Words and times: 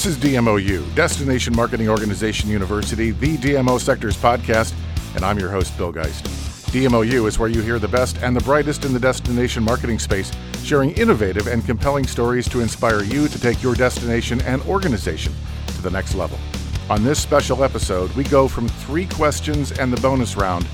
This 0.00 0.16
is 0.16 0.32
DMOU, 0.32 0.94
Destination 0.94 1.54
Marketing 1.54 1.90
Organization 1.90 2.48
University, 2.48 3.10
the 3.10 3.36
DMO 3.36 3.78
Sectors 3.78 4.16
podcast, 4.16 4.72
and 5.14 5.22
I'm 5.22 5.38
your 5.38 5.50
host, 5.50 5.76
Bill 5.76 5.92
Geist. 5.92 6.24
DMOU 6.72 7.28
is 7.28 7.38
where 7.38 7.50
you 7.50 7.60
hear 7.60 7.78
the 7.78 7.86
best 7.86 8.16
and 8.22 8.34
the 8.34 8.40
brightest 8.40 8.86
in 8.86 8.94
the 8.94 8.98
destination 8.98 9.62
marketing 9.62 9.98
space, 9.98 10.32
sharing 10.62 10.92
innovative 10.92 11.48
and 11.48 11.66
compelling 11.66 12.06
stories 12.06 12.48
to 12.48 12.60
inspire 12.60 13.02
you 13.02 13.28
to 13.28 13.38
take 13.38 13.62
your 13.62 13.74
destination 13.74 14.40
and 14.40 14.62
organization 14.62 15.34
to 15.66 15.82
the 15.82 15.90
next 15.90 16.14
level. 16.14 16.38
On 16.88 17.04
this 17.04 17.20
special 17.20 17.62
episode, 17.62 18.10
we 18.12 18.24
go 18.24 18.48
from 18.48 18.68
three 18.68 19.04
questions 19.04 19.70
and 19.72 19.92
the 19.92 20.00
bonus 20.00 20.34
round 20.34 20.66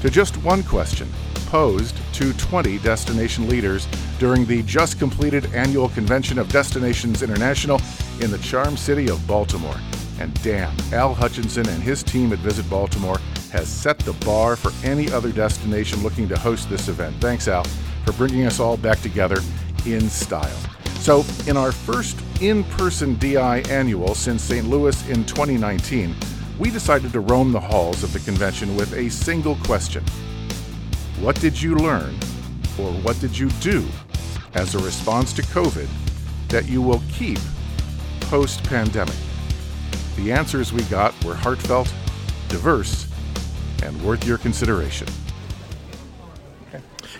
to 0.00 0.10
just 0.10 0.36
one 0.38 0.64
question 0.64 1.08
posed 1.52 1.94
to 2.14 2.32
20 2.38 2.78
destination 2.78 3.46
leaders 3.46 3.86
during 4.18 4.46
the 4.46 4.62
just 4.62 4.98
completed 4.98 5.44
annual 5.52 5.90
convention 5.90 6.38
of 6.38 6.48
Destinations 6.48 7.22
International 7.22 7.78
in 8.22 8.30
the 8.30 8.38
charm 8.38 8.74
city 8.74 9.10
of 9.10 9.24
Baltimore. 9.26 9.76
And 10.18 10.32
damn, 10.42 10.74
Al 10.94 11.12
Hutchinson 11.12 11.68
and 11.68 11.82
his 11.82 12.02
team 12.02 12.32
at 12.32 12.38
Visit 12.38 12.70
Baltimore 12.70 13.18
has 13.50 13.68
set 13.68 13.98
the 13.98 14.14
bar 14.24 14.56
for 14.56 14.72
any 14.82 15.12
other 15.12 15.30
destination 15.30 16.02
looking 16.02 16.26
to 16.30 16.38
host 16.38 16.70
this 16.70 16.88
event. 16.88 17.14
Thanks, 17.20 17.48
Al, 17.48 17.64
for 18.06 18.12
bringing 18.12 18.46
us 18.46 18.58
all 18.58 18.78
back 18.78 19.02
together 19.02 19.36
in 19.84 20.08
style. 20.08 20.58
So, 21.00 21.22
in 21.46 21.58
our 21.58 21.70
first 21.70 22.18
in 22.40 22.64
person 22.64 23.16
DI 23.16 23.60
annual 23.68 24.14
since 24.14 24.42
St. 24.42 24.66
Louis 24.66 24.96
in 25.10 25.26
2019, 25.26 26.16
we 26.58 26.70
decided 26.70 27.12
to 27.12 27.20
roam 27.20 27.52
the 27.52 27.60
halls 27.60 28.02
of 28.02 28.14
the 28.14 28.20
convention 28.20 28.74
with 28.74 28.94
a 28.94 29.10
single 29.10 29.56
question 29.56 30.02
what 31.22 31.40
did 31.40 31.62
you 31.62 31.76
learn, 31.76 32.16
or 32.80 32.90
what 33.04 33.16
did 33.20 33.38
you 33.38 33.48
do 33.60 33.86
as 34.54 34.74
a 34.74 34.78
response 34.80 35.32
to 35.32 35.40
COVID 35.42 35.88
that 36.48 36.68
you 36.68 36.82
will 36.82 37.00
keep 37.12 37.38
post 38.22 38.64
pandemic? 38.64 39.14
The 40.16 40.32
answers 40.32 40.72
we 40.72 40.82
got 40.84 41.14
were 41.24 41.36
heartfelt, 41.36 41.94
diverse, 42.48 43.06
and 43.84 44.02
worth 44.02 44.26
your 44.26 44.36
consideration. 44.36 45.06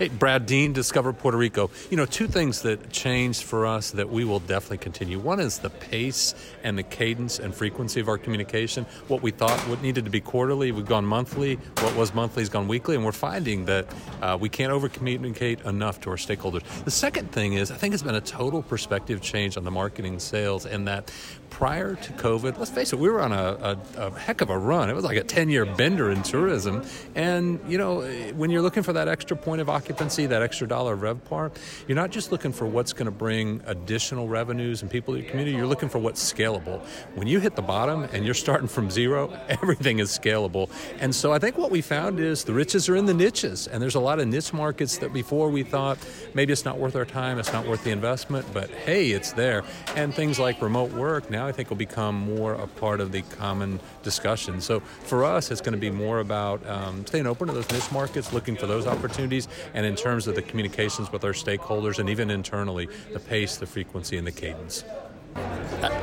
Hey, 0.03 0.09
Brad 0.09 0.47
Dean, 0.47 0.73
Discover 0.73 1.13
Puerto 1.13 1.39
Rico. 1.39 1.71
You 1.89 1.97
know, 1.97 2.07
two 2.07 2.27
things 2.27 2.63
that 2.63 2.91
changed 2.91 3.45
for 3.45 3.67
us 3.67 3.93
that 3.93 4.11
we 4.11 4.25
will 4.25 4.41
definitely 4.41 4.79
continue. 4.79 5.21
One 5.21 5.39
is 5.39 5.61
the 5.61 5.71
pace 5.71 6.35
and 6.65 6.77
the 6.77 6.83
cadence 6.83 7.39
and 7.39 7.55
frequency 7.55 8.01
of 8.01 8.09
our 8.09 8.19
communication. 8.19 8.85
What 9.07 9.23
we 9.23 9.31
thought 9.31 9.57
what 9.69 9.81
needed 9.81 10.05
to 10.05 10.11
be 10.11 10.21
quarterly, 10.21 10.73
we've 10.73 10.87
gone 10.87 11.05
monthly. 11.05 11.55
What 11.79 11.95
was 11.95 12.15
monthly 12.15 12.41
has 12.43 12.49
gone 12.49 12.67
weekly, 12.67 12.97
and 12.97 13.05
we're 13.05 13.13
finding 13.13 13.67
that 13.67 13.87
uh, 14.21 14.37
we 14.41 14.49
can't 14.49 14.73
over 14.73 14.89
communicate 14.89 15.61
enough 15.61 16.01
to 16.01 16.11
our 16.11 16.17
stakeholders. 16.17 16.65
The 16.83 16.91
second 16.91 17.31
thing 17.31 17.53
is, 17.53 17.71
I 17.71 17.77
think 17.77 17.95
it's 17.95 18.03
been 18.03 18.17
a 18.17 18.21
total 18.21 18.61
perspective 18.61 19.21
change 19.21 19.57
on 19.57 19.63
the 19.63 19.71
marketing 19.71 20.19
sales, 20.19 20.67
and 20.67 20.89
that 20.89 21.13
prior 21.53 21.95
to 21.95 22.13
COVID, 22.15 22.59
let's 22.59 22.71
face 22.71 22.95
it, 22.95 22.99
we 22.99 23.11
were 23.11 23.21
on 23.21 23.31
a, 23.31 23.77
a, 23.97 24.07
a 24.07 24.11
heck 24.19 24.41
of 24.41 24.49
a 24.49 24.57
run. 24.57 24.89
It 24.89 24.95
was 24.95 25.05
like 25.05 25.19
a 25.19 25.23
10 25.23 25.51
year 25.51 25.67
bender 25.67 26.11
in 26.11 26.23
tourism. 26.23 26.83
And, 27.15 27.61
you 27.69 27.77
know, 27.77 28.01
when 28.35 28.49
you're 28.51 28.63
looking 28.63 28.83
for 28.83 28.95
that 28.95 29.07
extra 29.07 29.37
point 29.37 29.61
of 29.61 29.69
occupancy, 29.69 30.25
that 30.27 30.41
extra 30.41 30.67
dollar 30.67 30.95
of 30.95 31.01
RevPAR, 31.01 31.55
you're 31.87 31.95
not 31.95 32.11
just 32.11 32.33
looking 32.33 32.53
for 32.53 32.67
what's 32.67 32.95
going 32.95 33.05
to 33.05 33.13
bring 33.13 33.61
additional 33.67 34.29
revenues 34.29 34.81
and 34.81 34.91
people 34.91 35.13
to 35.13 35.21
your 35.21 35.29
community, 35.29 35.55
you're 35.55 35.67
looking 35.67 35.91
for 35.91 35.99
what's 35.99 36.33
scalable. 36.33 36.81
When 37.17 37.29
you 37.29 37.39
hit 37.39 37.55
the 37.55 37.63
bottom 37.63 38.09
and 38.15 38.25
you're 38.25 38.33
starting 38.33 38.67
from 38.67 38.91
zero, 38.91 39.39
everything 39.49 39.99
is 39.99 40.09
scalable. 40.09 40.71
And 41.01 41.15
so 41.15 41.35
I 41.35 41.39
think 41.39 41.59
what 41.59 41.71
we 41.71 41.83
found 41.83 42.19
is 42.19 42.45
the 42.45 42.55
riches 42.55 42.89
are 42.89 42.97
in 42.97 43.05
the 43.05 43.15
niches. 43.15 43.69
And 43.69 43.83
there's 43.83 43.95
a 43.95 44.01
lot 44.01 44.21
of 44.21 44.27
niche 44.27 44.55
markets 44.55 44.97
that 44.99 45.13
before 45.13 45.51
we 45.51 45.65
thought 45.65 45.99
maybe 46.33 46.51
it's 46.51 46.65
not 46.65 46.79
worth 46.79 46.97
our 46.97 47.05
time, 47.05 47.39
it's 47.39 47.53
not 47.53 47.67
worth 47.67 47.85
the 47.85 47.91
investment, 47.91 48.47
but 48.55 48.71
hey, 48.71 49.11
it's 49.11 49.33
there. 49.33 49.65
And 49.97 50.15
things 50.15 50.39
like 50.39 50.63
remote 50.63 50.93
work 50.93 51.31
now 51.31 51.42
now 51.43 51.49
I 51.49 51.53
think 51.53 51.71
will 51.71 51.77
become 51.77 52.37
more 52.37 52.55
a 52.55 52.69
part 52.69 53.01
of 53.01 53.11
the 53.11 53.23
common 53.23 53.81
discussion. 54.05 54.61
So 54.61 54.79
for 54.79 55.25
us, 55.25 55.51
it's 55.51 55.61
going 55.61 55.73
to 55.73 55.79
be 55.79 55.91
more 55.91 56.21
about 56.21 56.65
um, 56.69 57.05
staying 57.05 57.27
open 57.27 57.49
to 57.49 57.53
those 57.53 57.69
niche 57.73 57.91
markets, 57.91 58.33
looking 58.33 58.55
for 58.55 58.69
those 58.69 58.87
opportunities, 58.87 59.49
and 59.75 59.85
in 59.85 59.97
terms 59.97 60.29
of 60.29 60.37
the 60.37 60.43
communications 60.43 61.11
with 61.11 61.25
our 61.25 61.33
stakeholders 61.33 61.99
and 61.99 62.09
even 62.09 62.31
internally, 62.31 62.89
the 63.13 63.19
pace, 63.19 63.57
the 63.57 63.67
frequency, 63.67 64.17
and 64.17 64.27
the 64.27 64.31
cadence. 64.31 64.85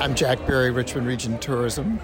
I'm 0.01 0.13
Jack 0.13 0.45
Berry, 0.45 0.71
Richmond 0.71 1.07
Region 1.07 1.39
Tourism, 1.39 2.01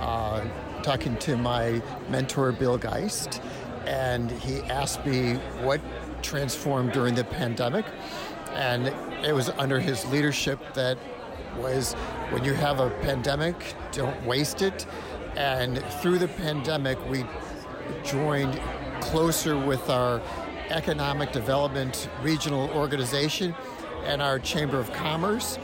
uh, 0.00 0.44
talking 0.82 1.16
to 1.18 1.38
my 1.38 1.80
mentor, 2.10 2.52
Bill 2.52 2.76
Geist, 2.76 3.40
and 3.86 4.30
he 4.30 4.58
asked 4.64 5.06
me 5.06 5.36
what 5.62 5.80
transformed 6.22 6.92
during 6.92 7.14
the 7.14 7.24
pandemic. 7.24 7.86
And 8.52 8.88
it 9.24 9.32
was 9.32 9.48
under 9.50 9.80
his 9.80 10.04
leadership 10.06 10.60
that 10.74 10.98
was 11.56 11.94
when 12.30 12.44
you 12.44 12.54
have 12.54 12.80
a 12.80 12.90
pandemic, 13.00 13.74
don't 13.92 14.24
waste 14.24 14.62
it. 14.62 14.86
And 15.36 15.82
through 16.00 16.18
the 16.18 16.28
pandemic, 16.28 16.98
we 17.08 17.24
joined 18.04 18.60
closer 19.00 19.58
with 19.58 19.90
our 19.90 20.22
economic 20.70 21.32
development 21.32 22.08
regional 22.22 22.70
organization 22.70 23.54
and 24.04 24.22
our 24.22 24.38
Chamber 24.38 24.78
of 24.78 24.92
Commerce. 24.92 25.58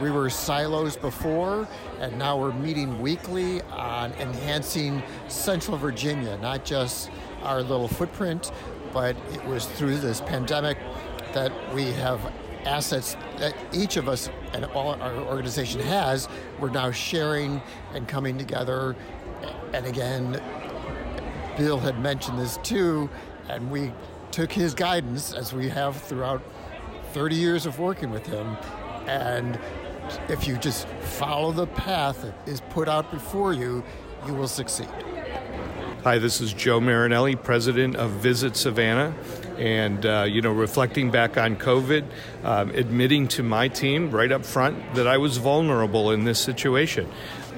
We 0.00 0.10
were 0.10 0.28
silos 0.28 0.96
before, 0.96 1.66
and 2.00 2.18
now 2.18 2.38
we're 2.38 2.52
meeting 2.52 3.00
weekly 3.00 3.62
on 3.62 4.12
enhancing 4.14 5.02
Central 5.28 5.78
Virginia, 5.78 6.36
not 6.38 6.64
just 6.64 7.10
our 7.42 7.62
little 7.62 7.88
footprint, 7.88 8.52
but 8.92 9.16
it 9.32 9.44
was 9.46 9.66
through 9.66 9.98
this 9.98 10.20
pandemic 10.20 10.78
that 11.32 11.52
we 11.74 11.92
have 11.92 12.20
assets 12.66 13.16
that 13.38 13.54
each 13.72 13.96
of 13.96 14.08
us 14.08 14.28
and 14.52 14.64
all 14.66 15.00
our 15.00 15.16
organization 15.16 15.80
has, 15.80 16.28
we're 16.58 16.70
now 16.70 16.90
sharing 16.90 17.62
and 17.94 18.06
coming 18.08 18.36
together. 18.36 18.96
And 19.72 19.86
again, 19.86 20.40
Bill 21.56 21.78
had 21.78 22.00
mentioned 22.00 22.38
this 22.38 22.58
too, 22.58 23.08
and 23.48 23.70
we 23.70 23.92
took 24.30 24.52
his 24.52 24.74
guidance 24.74 25.32
as 25.32 25.52
we 25.52 25.68
have 25.68 25.96
throughout 25.96 26.42
30 27.12 27.36
years 27.36 27.64
of 27.64 27.78
working 27.78 28.10
with 28.10 28.26
him. 28.26 28.56
And 29.06 29.58
if 30.28 30.46
you 30.46 30.56
just 30.58 30.88
follow 30.88 31.52
the 31.52 31.66
path 31.68 32.22
that 32.22 32.34
is 32.46 32.60
put 32.60 32.88
out 32.88 33.10
before 33.10 33.52
you, 33.52 33.82
you 34.26 34.34
will 34.34 34.48
succeed. 34.48 34.88
Hi, 36.04 36.18
this 36.18 36.40
is 36.40 36.52
Joe 36.52 36.80
Marinelli, 36.80 37.36
president 37.36 37.96
of 37.96 38.10
Visit 38.10 38.56
Savannah. 38.56 39.14
And, 39.58 40.04
uh, 40.04 40.26
you 40.28 40.42
know, 40.42 40.52
reflecting 40.52 41.10
back 41.10 41.36
on 41.36 41.56
COVID, 41.56 42.04
um, 42.44 42.70
admitting 42.70 43.28
to 43.28 43.42
my 43.42 43.68
team 43.68 44.10
right 44.10 44.30
up 44.30 44.44
front 44.44 44.94
that 44.94 45.06
I 45.06 45.18
was 45.18 45.38
vulnerable 45.38 46.10
in 46.10 46.24
this 46.24 46.38
situation. 46.38 47.08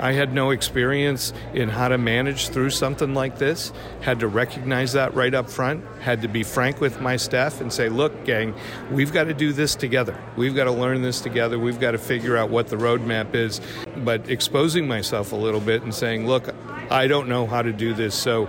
I 0.00 0.12
had 0.12 0.32
no 0.32 0.50
experience 0.50 1.32
in 1.54 1.68
how 1.68 1.88
to 1.88 1.98
manage 1.98 2.50
through 2.50 2.70
something 2.70 3.14
like 3.14 3.38
this. 3.38 3.72
Had 4.00 4.20
to 4.20 4.28
recognize 4.28 4.92
that 4.92 5.14
right 5.14 5.34
up 5.34 5.50
front. 5.50 5.84
Had 6.00 6.22
to 6.22 6.28
be 6.28 6.44
frank 6.44 6.80
with 6.80 7.00
my 7.00 7.16
staff 7.16 7.60
and 7.60 7.72
say, 7.72 7.88
look, 7.88 8.24
gang, 8.24 8.54
we've 8.92 9.12
got 9.12 9.24
to 9.24 9.34
do 9.34 9.52
this 9.52 9.74
together. 9.74 10.16
We've 10.36 10.54
got 10.54 10.64
to 10.64 10.72
learn 10.72 11.02
this 11.02 11.20
together. 11.20 11.58
We've 11.58 11.80
got 11.80 11.92
to 11.92 11.98
figure 11.98 12.36
out 12.36 12.50
what 12.50 12.68
the 12.68 12.76
roadmap 12.76 13.34
is. 13.34 13.60
But 13.96 14.30
exposing 14.30 14.86
myself 14.86 15.32
a 15.32 15.36
little 15.36 15.60
bit 15.60 15.82
and 15.82 15.92
saying, 15.92 16.26
look, 16.28 16.54
I 16.90 17.08
don't 17.08 17.28
know 17.28 17.46
how 17.46 17.62
to 17.62 17.72
do 17.72 17.92
this, 17.92 18.14
so 18.14 18.48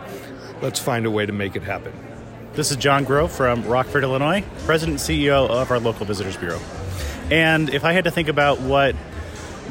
let's 0.62 0.80
find 0.80 1.06
a 1.06 1.12
way 1.12 1.26
to 1.26 1.34
make 1.34 1.56
it 1.56 1.64
happen. 1.64 2.09
This 2.54 2.72
is 2.72 2.78
John 2.78 3.06
Groh 3.06 3.30
from 3.30 3.64
Rockford, 3.64 4.04
Illinois, 4.04 4.44
President 4.66 5.00
and 5.00 5.18
CEO 5.18 5.48
of 5.48 5.70
our 5.70 5.80
local 5.80 6.06
Visitors 6.06 6.36
Bureau. 6.36 6.60
And 7.30 7.70
if 7.70 7.86
I 7.86 7.94
had 7.94 8.06
to 8.06 8.12
think 8.12 8.28
about 8.28 8.60
what 8.60 8.96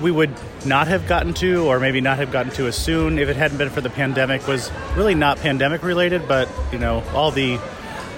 we 0.01 0.13
would 0.13 0.31
not 0.65 0.87
have 0.87 1.09
gotten 1.09 1.35
to, 1.35 1.67
or 1.67 1.81
maybe 1.81 2.01
not 2.01 2.19
have 2.19 2.31
gotten 2.31 2.53
to 2.53 2.69
as 2.69 2.77
soon 2.77 3.19
if 3.19 3.29
it 3.29 3.37
hadn't 3.37 3.59
been 3.59 3.69
for 3.69 3.81
the 3.81 3.91
pandemic, 3.91 4.47
was 4.47 4.71
really 4.95 5.17
not 5.17 5.39
pandemic 5.39 5.83
related, 5.83 6.29
but 6.29 6.49
you 6.73 6.79
know 6.79 7.03
all 7.15 7.33
the 7.33 7.59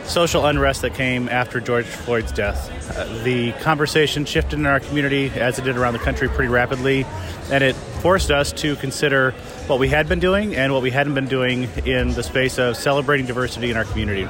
social 0.05 0.45
unrest 0.45 0.83
that 0.83 0.95
came 0.95 1.29
after 1.31 1.59
George 1.59 1.87
Floyd's 1.87 2.31
death. 2.31 2.71
Uh, 2.97 3.23
the 3.25 3.53
conversation 3.63 4.27
shifted 4.27 4.59
in 4.59 4.67
our 4.67 4.81
community, 4.81 5.31
as 5.37 5.59
it 5.59 5.65
did 5.65 5.79
around 5.79 5.95
the 5.95 6.01
country, 6.01 6.29
pretty 6.29 6.51
rapidly, 6.51 7.06
and 7.51 7.65
it 7.65 7.75
forced 7.75 8.31
us 8.31 8.53
to 8.53 8.77
consider 8.77 9.35
what 9.70 9.78
we 9.78 9.88
had 9.88 10.08
been 10.08 10.19
doing 10.19 10.56
and 10.56 10.72
what 10.72 10.82
we 10.82 10.90
hadn't 10.90 11.14
been 11.14 11.28
doing 11.28 11.69
in 11.87 12.11
the 12.11 12.25
space 12.25 12.58
of 12.58 12.76
celebrating 12.76 13.25
diversity 13.25 13.70
in 13.70 13.76
our 13.76 13.84
community. 13.84 14.28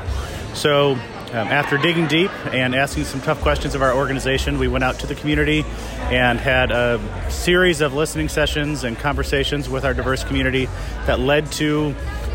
So, 0.53 0.93
um, 0.93 1.49
after 1.49 1.79
digging 1.79 2.09
deep 2.09 2.31
and 2.53 2.75
asking 2.75 3.05
some 3.05 3.23
tough 3.23 3.41
questions 3.41 3.75
of 3.75 3.81
our 3.81 3.95
organization, 3.95 4.59
we 4.59 4.69
went 4.69 4.85
out 4.85 4.99
to 4.99 5.07
the 5.07 5.15
community 5.15 5.65
and 6.11 6.39
had 6.39 6.71
a 6.71 7.01
series 7.31 7.81
of 7.81 7.95
listening 7.95 8.29
sessions 8.29 8.85
and 8.85 8.99
conversations 8.99 9.67
with 9.67 9.87
our 9.87 9.95
diverse 9.95 10.25
community 10.25 10.67
that 11.07 11.21
led 11.21 11.51
to 11.53 11.95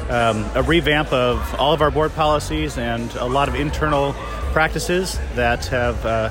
um, 0.09 0.43
a 0.55 0.63
revamp 0.63 1.13
of 1.13 1.53
all 1.59 1.73
of 1.73 1.81
our 1.81 1.91
board 1.91 2.11
policies 2.15 2.77
and 2.77 3.13
a 3.15 3.25
lot 3.25 3.47
of 3.47 3.53
internal 3.53 4.13
practices 4.51 5.19
that 5.35 5.65
have 5.67 6.03
uh, 6.05 6.29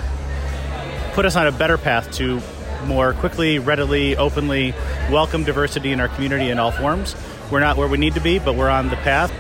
put 1.13 1.25
us 1.25 1.37
on 1.37 1.47
a 1.47 1.53
better 1.53 1.79
path 1.79 2.11
to 2.11 2.41
more 2.87 3.13
quickly, 3.15 3.59
readily, 3.59 4.17
openly 4.17 4.75
welcome 5.11 5.45
diversity 5.45 5.93
in 5.93 6.01
our 6.01 6.09
community 6.09 6.51
in 6.51 6.59
all 6.59 6.71
forms. 6.71 7.17
We're 7.51 7.61
not 7.61 7.77
where 7.77 7.89
we 7.89 7.99
need 7.99 8.15
to 8.15 8.21
be, 8.21 8.39
but 8.39 8.55
we're 8.55 8.71
on 8.71 8.89
the 8.89 8.97
path. 8.97 9.31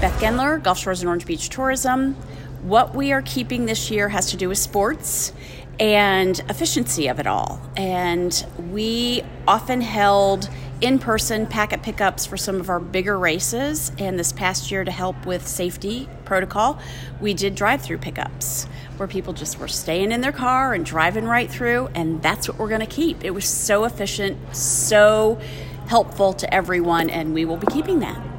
Beth 0.00 0.18
Gendler, 0.20 0.62
Gulf 0.62 0.78
Shores 0.78 1.00
and 1.00 1.08
Orange 1.08 1.26
Beach 1.26 1.48
Tourism. 1.48 2.14
What 2.62 2.94
we 2.94 3.12
are 3.12 3.22
keeping 3.22 3.66
this 3.66 3.90
year 3.90 4.08
has 4.08 4.30
to 4.30 4.36
do 4.36 4.48
with 4.48 4.58
sports 4.58 5.32
and 5.78 6.38
efficiency 6.48 7.08
of 7.08 7.18
it 7.18 7.26
all. 7.26 7.60
And 7.76 8.46
we 8.70 9.22
often 9.48 9.80
held 9.80 10.48
in 10.80 10.98
person 10.98 11.46
packet 11.46 11.82
pickups 11.82 12.26
for 12.26 12.36
some 12.36 12.60
of 12.60 12.70
our 12.70 12.80
bigger 12.80 13.18
races. 13.18 13.92
And 13.98 14.18
this 14.18 14.32
past 14.32 14.70
year, 14.70 14.84
to 14.84 14.90
help 14.90 15.26
with 15.26 15.46
safety 15.46 16.08
protocol, 16.24 16.78
we 17.20 17.34
did 17.34 17.54
drive 17.54 17.82
through 17.82 17.98
pickups 17.98 18.66
where 18.96 19.08
people 19.08 19.32
just 19.32 19.58
were 19.58 19.68
staying 19.68 20.12
in 20.12 20.20
their 20.20 20.32
car 20.32 20.74
and 20.74 20.84
driving 20.84 21.24
right 21.24 21.50
through. 21.50 21.88
And 21.94 22.22
that's 22.22 22.48
what 22.48 22.58
we're 22.58 22.68
going 22.68 22.80
to 22.80 22.86
keep. 22.86 23.24
It 23.24 23.30
was 23.30 23.46
so 23.46 23.84
efficient, 23.84 24.38
so 24.54 25.40
helpful 25.86 26.32
to 26.34 26.54
everyone, 26.54 27.10
and 27.10 27.34
we 27.34 27.44
will 27.44 27.56
be 27.56 27.66
keeping 27.66 28.00
that. 28.00 28.29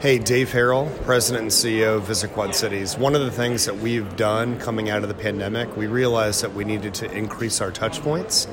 Hey, 0.00 0.20
Dave 0.20 0.52
Herrell, 0.52 0.88
President 1.02 1.42
and 1.42 1.50
CEO 1.50 1.96
of 1.96 2.04
Visit 2.04 2.32
Quad 2.32 2.54
Cities. 2.54 2.96
One 2.96 3.16
of 3.16 3.22
the 3.22 3.32
things 3.32 3.64
that 3.64 3.78
we've 3.78 4.14
done 4.14 4.56
coming 4.60 4.90
out 4.90 5.02
of 5.02 5.08
the 5.08 5.14
pandemic, 5.14 5.76
we 5.76 5.88
realized 5.88 6.44
that 6.44 6.54
we 6.54 6.62
needed 6.64 6.94
to 6.94 7.10
increase 7.10 7.60
our 7.60 7.72
touch 7.72 8.00
points. 8.00 8.46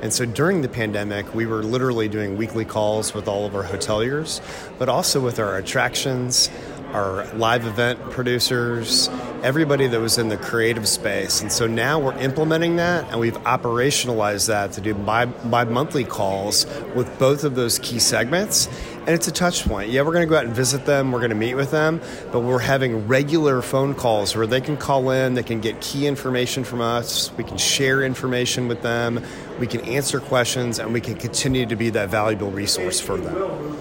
And 0.00 0.12
so 0.12 0.24
during 0.24 0.62
the 0.62 0.68
pandemic, 0.68 1.34
we 1.34 1.44
were 1.44 1.64
literally 1.64 2.08
doing 2.08 2.36
weekly 2.36 2.64
calls 2.64 3.14
with 3.14 3.26
all 3.26 3.46
of 3.46 3.56
our 3.56 3.64
hoteliers, 3.64 4.40
but 4.78 4.88
also 4.88 5.18
with 5.18 5.40
our 5.40 5.56
attractions, 5.56 6.48
our 6.92 7.26
live 7.34 7.66
event 7.66 7.98
producers, 8.10 9.08
everybody 9.42 9.86
that 9.86 10.00
was 10.00 10.18
in 10.18 10.28
the 10.28 10.36
creative 10.36 10.88
space. 10.88 11.40
And 11.40 11.50
so 11.50 11.66
now 11.66 11.98
we're 11.98 12.16
implementing 12.18 12.76
that 12.76 13.08
and 13.10 13.18
we've 13.18 13.36
operationalized 13.38 14.48
that 14.48 14.72
to 14.72 14.80
do 14.80 14.94
bi 14.94 15.24
monthly 15.64 16.04
calls 16.04 16.66
with 16.94 17.18
both 17.18 17.44
of 17.44 17.54
those 17.54 17.78
key 17.78 17.98
segments. 17.98 18.68
And 19.00 19.08
it's 19.08 19.26
a 19.26 19.32
touch 19.32 19.64
point. 19.66 19.90
Yeah, 19.90 20.02
we're 20.02 20.12
going 20.12 20.26
to 20.26 20.30
go 20.30 20.36
out 20.36 20.44
and 20.44 20.54
visit 20.54 20.86
them, 20.86 21.10
we're 21.10 21.18
going 21.18 21.30
to 21.30 21.36
meet 21.36 21.54
with 21.54 21.70
them, 21.70 22.00
but 22.30 22.40
we're 22.40 22.60
having 22.60 23.08
regular 23.08 23.62
phone 23.62 23.94
calls 23.94 24.36
where 24.36 24.46
they 24.46 24.60
can 24.60 24.76
call 24.76 25.10
in, 25.10 25.34
they 25.34 25.42
can 25.42 25.60
get 25.60 25.80
key 25.80 26.06
information 26.06 26.62
from 26.62 26.80
us, 26.80 27.32
we 27.36 27.42
can 27.42 27.58
share 27.58 28.02
information 28.02 28.68
with 28.68 28.82
them, 28.82 29.20
we 29.58 29.66
can 29.66 29.80
answer 29.82 30.20
questions, 30.20 30.78
and 30.78 30.92
we 30.92 31.00
can 31.00 31.16
continue 31.16 31.66
to 31.66 31.74
be 31.74 31.90
that 31.90 32.10
valuable 32.10 32.50
resource 32.50 33.00
for 33.00 33.16
them. 33.16 33.76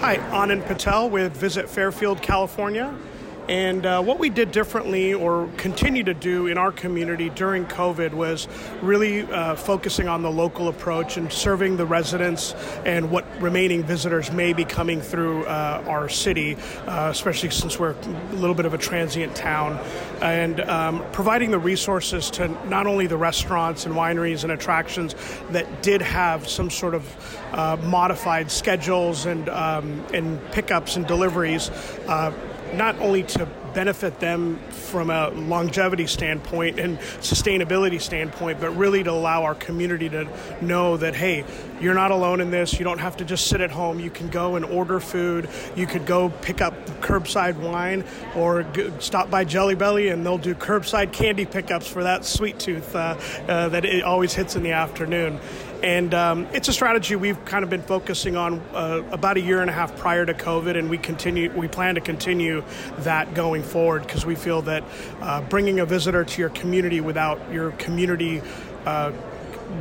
Hi, 0.00 0.16
Anand 0.16 0.64
Patel 0.64 1.10
with 1.10 1.36
Visit 1.36 1.68
Fairfield, 1.68 2.22
California. 2.22 2.96
And 3.50 3.84
uh, 3.84 4.00
what 4.00 4.20
we 4.20 4.30
did 4.30 4.52
differently 4.52 5.12
or 5.12 5.50
continue 5.56 6.04
to 6.04 6.14
do 6.14 6.46
in 6.46 6.56
our 6.56 6.70
community 6.70 7.30
during 7.30 7.66
COVID 7.66 8.14
was 8.14 8.46
really 8.80 9.22
uh, 9.22 9.56
focusing 9.56 10.06
on 10.06 10.22
the 10.22 10.30
local 10.30 10.68
approach 10.68 11.16
and 11.16 11.32
serving 11.32 11.76
the 11.76 11.84
residents 11.84 12.54
and 12.84 13.10
what 13.10 13.24
remaining 13.42 13.82
visitors 13.82 14.30
may 14.30 14.52
be 14.52 14.64
coming 14.64 15.00
through 15.00 15.46
uh, 15.46 15.82
our 15.88 16.08
city, 16.08 16.54
uh, 16.86 17.08
especially 17.10 17.50
since 17.50 17.76
we're 17.76 17.96
a 18.00 18.34
little 18.36 18.54
bit 18.54 18.66
of 18.66 18.74
a 18.74 18.78
transient 18.78 19.34
town, 19.34 19.80
and 20.22 20.60
um, 20.60 21.04
providing 21.10 21.50
the 21.50 21.58
resources 21.58 22.30
to 22.30 22.46
not 22.68 22.86
only 22.86 23.08
the 23.08 23.16
restaurants 23.16 23.84
and 23.84 23.96
wineries 23.96 24.44
and 24.44 24.52
attractions 24.52 25.16
that 25.50 25.82
did 25.82 26.00
have 26.00 26.48
some 26.48 26.70
sort 26.70 26.94
of 26.94 27.40
uh, 27.50 27.76
modified 27.82 28.48
schedules 28.48 29.26
and 29.26 29.48
um, 29.48 30.06
and 30.14 30.40
pickups 30.52 30.94
and 30.94 31.04
deliveries 31.08 31.70
uh, 32.06 32.32
not 32.74 32.98
only 32.98 33.22
to 33.22 33.46
benefit 33.74 34.18
them 34.20 34.58
from 34.70 35.10
a 35.10 35.28
longevity 35.30 36.06
standpoint 36.06 36.78
and 36.78 36.98
sustainability 37.20 38.00
standpoint, 38.00 38.60
but 38.60 38.70
really 38.76 39.02
to 39.02 39.10
allow 39.10 39.44
our 39.44 39.54
community 39.54 40.08
to 40.08 40.28
know 40.60 40.96
that, 40.96 41.14
hey, 41.14 41.44
you're 41.80 41.94
not 41.94 42.10
alone 42.10 42.40
in 42.40 42.50
this. 42.50 42.78
You 42.78 42.84
don't 42.84 42.98
have 42.98 43.16
to 43.18 43.24
just 43.24 43.46
sit 43.46 43.60
at 43.60 43.70
home. 43.70 44.00
You 44.00 44.10
can 44.10 44.28
go 44.28 44.56
and 44.56 44.64
order 44.64 45.00
food. 45.00 45.48
You 45.76 45.86
could 45.86 46.04
go 46.04 46.30
pick 46.42 46.60
up 46.60 46.74
curbside 47.00 47.56
wine 47.56 48.04
or 48.34 48.66
stop 48.98 49.30
by 49.30 49.44
Jelly 49.44 49.74
Belly 49.74 50.08
and 50.08 50.24
they'll 50.24 50.38
do 50.38 50.54
curbside 50.54 51.12
candy 51.12 51.46
pickups 51.46 51.86
for 51.86 52.02
that 52.02 52.24
sweet 52.24 52.58
tooth 52.58 52.94
uh, 52.94 53.16
uh, 53.48 53.68
that 53.70 53.84
it 53.84 54.02
always 54.02 54.34
hits 54.34 54.56
in 54.56 54.62
the 54.62 54.72
afternoon. 54.72 55.40
And 55.82 56.12
um, 56.12 56.46
it's 56.52 56.68
a 56.68 56.72
strategy 56.72 57.16
we've 57.16 57.42
kind 57.44 57.64
of 57.64 57.70
been 57.70 57.82
focusing 57.82 58.36
on 58.36 58.60
uh, 58.74 59.02
about 59.10 59.36
a 59.36 59.40
year 59.40 59.60
and 59.62 59.70
a 59.70 59.72
half 59.72 59.96
prior 59.96 60.26
to 60.26 60.34
COVID, 60.34 60.78
and 60.78 60.90
we 60.90 60.98
continue. 60.98 61.50
We 61.52 61.68
plan 61.68 61.94
to 61.94 62.00
continue 62.00 62.62
that 62.98 63.34
going 63.34 63.62
forward 63.62 64.02
because 64.02 64.26
we 64.26 64.34
feel 64.34 64.62
that 64.62 64.84
uh, 65.20 65.40
bringing 65.42 65.80
a 65.80 65.86
visitor 65.86 66.24
to 66.24 66.40
your 66.40 66.50
community 66.50 67.00
without 67.00 67.40
your 67.50 67.70
community. 67.72 68.42
Uh, 68.84 69.12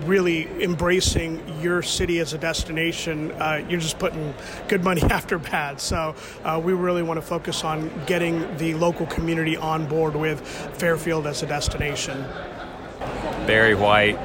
really 0.06 0.48
embracing 0.63 1.42
your 1.62 1.81
city 1.81 2.19
as 2.19 2.34
a 2.34 2.38
destination, 2.38 3.31
uh, 3.34 3.66
you're 3.68 3.80
just 3.80 3.98
putting 3.98 4.34
good 4.68 4.84
money 4.84 5.02
after 5.10 5.40
bad. 5.40 5.81
So 5.81 6.16
uh, 6.44 6.62
we 6.63 6.74
really 6.74 7.02
want 7.02 7.19
to 7.19 7.25
focus 7.25 7.63
on 7.63 7.92
getting 8.06 8.56
the 8.57 8.75
local 8.75 9.07
community 9.07 9.57
on 9.57 9.88
board 9.88 10.16
with 10.16 10.42
Fairfield 10.78 11.25
as 11.25 11.42
a 11.44 11.48
destination. 11.48 12.24
Barry 13.48 13.74
White, 13.74 14.19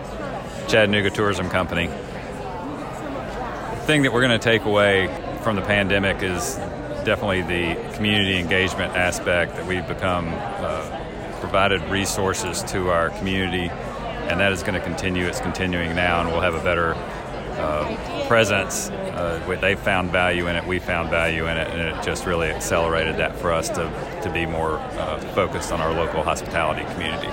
Chattanooga 0.68 1.10
Tourism 1.10 1.50
Company. 1.50 1.86
The 1.86 3.82
thing 3.86 4.02
that 4.02 4.12
we're 4.12 4.26
going 4.26 4.38
to 4.38 4.42
take 4.42 4.64
away 4.64 5.08
from 5.42 5.56
the 5.56 5.62
pandemic 5.62 6.22
is 6.22 6.56
definitely 7.04 7.42
the 7.42 7.94
community 7.94 8.38
engagement 8.38 8.96
aspect 8.96 9.56
that 9.56 9.66
we've 9.66 9.86
become 9.86 10.28
uh, 10.32 11.36
provided 11.40 11.82
resources 11.90 12.62
to 12.64 12.88
our 12.88 13.10
community, 13.10 13.68
and 13.68 14.40
that 14.40 14.52
is 14.52 14.62
going 14.62 14.74
to 14.74 14.80
continue. 14.80 15.26
It's 15.26 15.40
continuing 15.40 15.94
now, 15.94 16.22
and 16.22 16.30
we'll 16.30 16.40
have 16.40 16.54
a 16.54 16.64
better 16.64 16.94
uh, 16.94 18.26
presence. 18.26 18.88
Uh, 18.88 19.56
they 19.60 19.74
found 19.74 20.10
value 20.10 20.48
in 20.48 20.56
it, 20.56 20.66
we 20.66 20.78
found 20.78 21.10
value 21.10 21.46
in 21.46 21.56
it, 21.58 21.68
and 21.68 21.80
it 21.80 22.02
just 22.02 22.24
really 22.24 22.48
accelerated 22.48 23.18
that 23.18 23.36
for 23.36 23.52
us 23.52 23.68
to, 23.68 24.20
to 24.22 24.30
be 24.32 24.46
more 24.46 24.78
uh, 24.78 25.20
focused 25.34 25.72
on 25.72 25.80
our 25.80 25.92
local 25.92 26.22
hospitality 26.22 26.84
community 26.94 27.28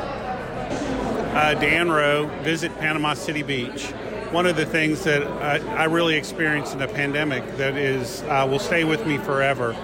uh, 1.33 1.53
Dan 1.53 1.89
Rowe, 1.89 2.27
visit 2.43 2.77
Panama 2.77 3.13
City 3.13 3.41
Beach. 3.41 3.85
One 4.31 4.45
of 4.45 4.55
the 4.57 4.65
things 4.65 5.03
that 5.05 5.23
I, 5.23 5.57
I 5.75 5.83
really 5.85 6.15
experienced 6.15 6.73
in 6.73 6.79
the 6.79 6.87
pandemic 6.87 7.57
that 7.57 7.75
is 7.75 8.21
uh, 8.23 8.47
will 8.49 8.59
stay 8.59 8.83
with 8.83 9.05
me 9.05 9.17
forever 9.17 9.75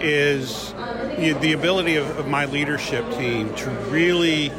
is 0.00 0.74
you 1.18 1.32
know, 1.32 1.40
the 1.40 1.52
ability 1.52 1.96
of, 1.96 2.06
of 2.18 2.28
my 2.28 2.46
leadership 2.46 3.08
team 3.12 3.54
to 3.56 3.70
really 3.90 4.50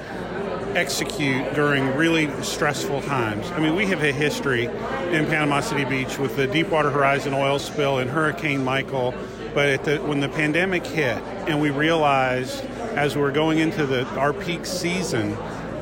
execute 0.75 1.53
during 1.55 1.95
really 1.95 2.29
stressful 2.43 3.01
times. 3.01 3.49
I 3.51 3.59
mean, 3.59 3.75
we 3.75 3.85
have 3.87 4.03
a 4.03 4.11
history 4.11 4.65
in 4.65 5.25
Panama 5.25 5.59
City 5.59 5.83
Beach 5.83 6.17
with 6.17 6.35
the 6.35 6.47
Deepwater 6.47 6.89
Horizon 6.89 7.33
oil 7.33 7.59
spill 7.59 7.97
and 7.97 8.09
Hurricane 8.09 8.63
Michael. 8.63 9.13
But 9.53 9.83
the, 9.83 9.97
when 9.97 10.19
the 10.19 10.29
pandemic 10.29 10.85
hit 10.85 11.17
and 11.47 11.59
we 11.59 11.71
realized 11.71 12.63
as 12.95 13.15
we 13.15 13.21
we're 13.21 13.31
going 13.31 13.59
into 13.59 13.85
the, 13.85 14.05
our 14.09 14.31
peak 14.31 14.65
season 14.65 15.35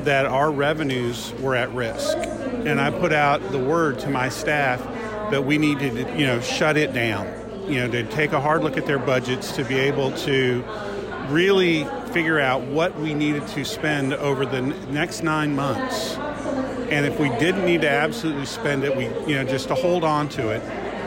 that 0.08 0.24
our 0.24 0.50
revenues 0.50 1.34
were 1.42 1.54
at 1.54 1.70
risk. 1.74 2.16
And 2.16 2.80
I 2.80 2.90
put 2.90 3.12
out 3.12 3.52
the 3.52 3.58
word 3.58 3.98
to 3.98 4.08
my 4.08 4.30
staff 4.30 4.82
that 5.30 5.44
we 5.44 5.58
needed 5.58 5.96
to, 5.96 6.18
you 6.18 6.26
know, 6.26 6.40
shut 6.40 6.78
it 6.78 6.94
down, 6.94 7.26
you 7.70 7.74
know, 7.74 7.90
to 7.90 8.04
take 8.04 8.32
a 8.32 8.40
hard 8.40 8.62
look 8.62 8.78
at 8.78 8.86
their 8.86 8.98
budgets 8.98 9.52
to 9.56 9.64
be 9.64 9.74
able 9.74 10.12
to 10.12 10.64
really 11.28 11.84
figure 12.10 12.40
out 12.40 12.62
what 12.62 12.98
we 12.98 13.12
needed 13.12 13.46
to 13.48 13.66
spend 13.66 14.14
over 14.14 14.46
the 14.46 14.62
next 14.62 15.22
nine 15.22 15.54
months. 15.54 16.14
And 16.90 17.04
if 17.04 17.20
we 17.20 17.28
didn't 17.28 17.66
need 17.66 17.82
to 17.82 17.90
absolutely 17.90 18.46
spend 18.46 18.84
it, 18.84 18.96
we, 18.96 19.04
you 19.30 19.36
know, 19.36 19.44
just 19.44 19.68
to 19.68 19.74
hold 19.74 20.04
on 20.04 20.30
to 20.30 20.48
it. 20.48 20.62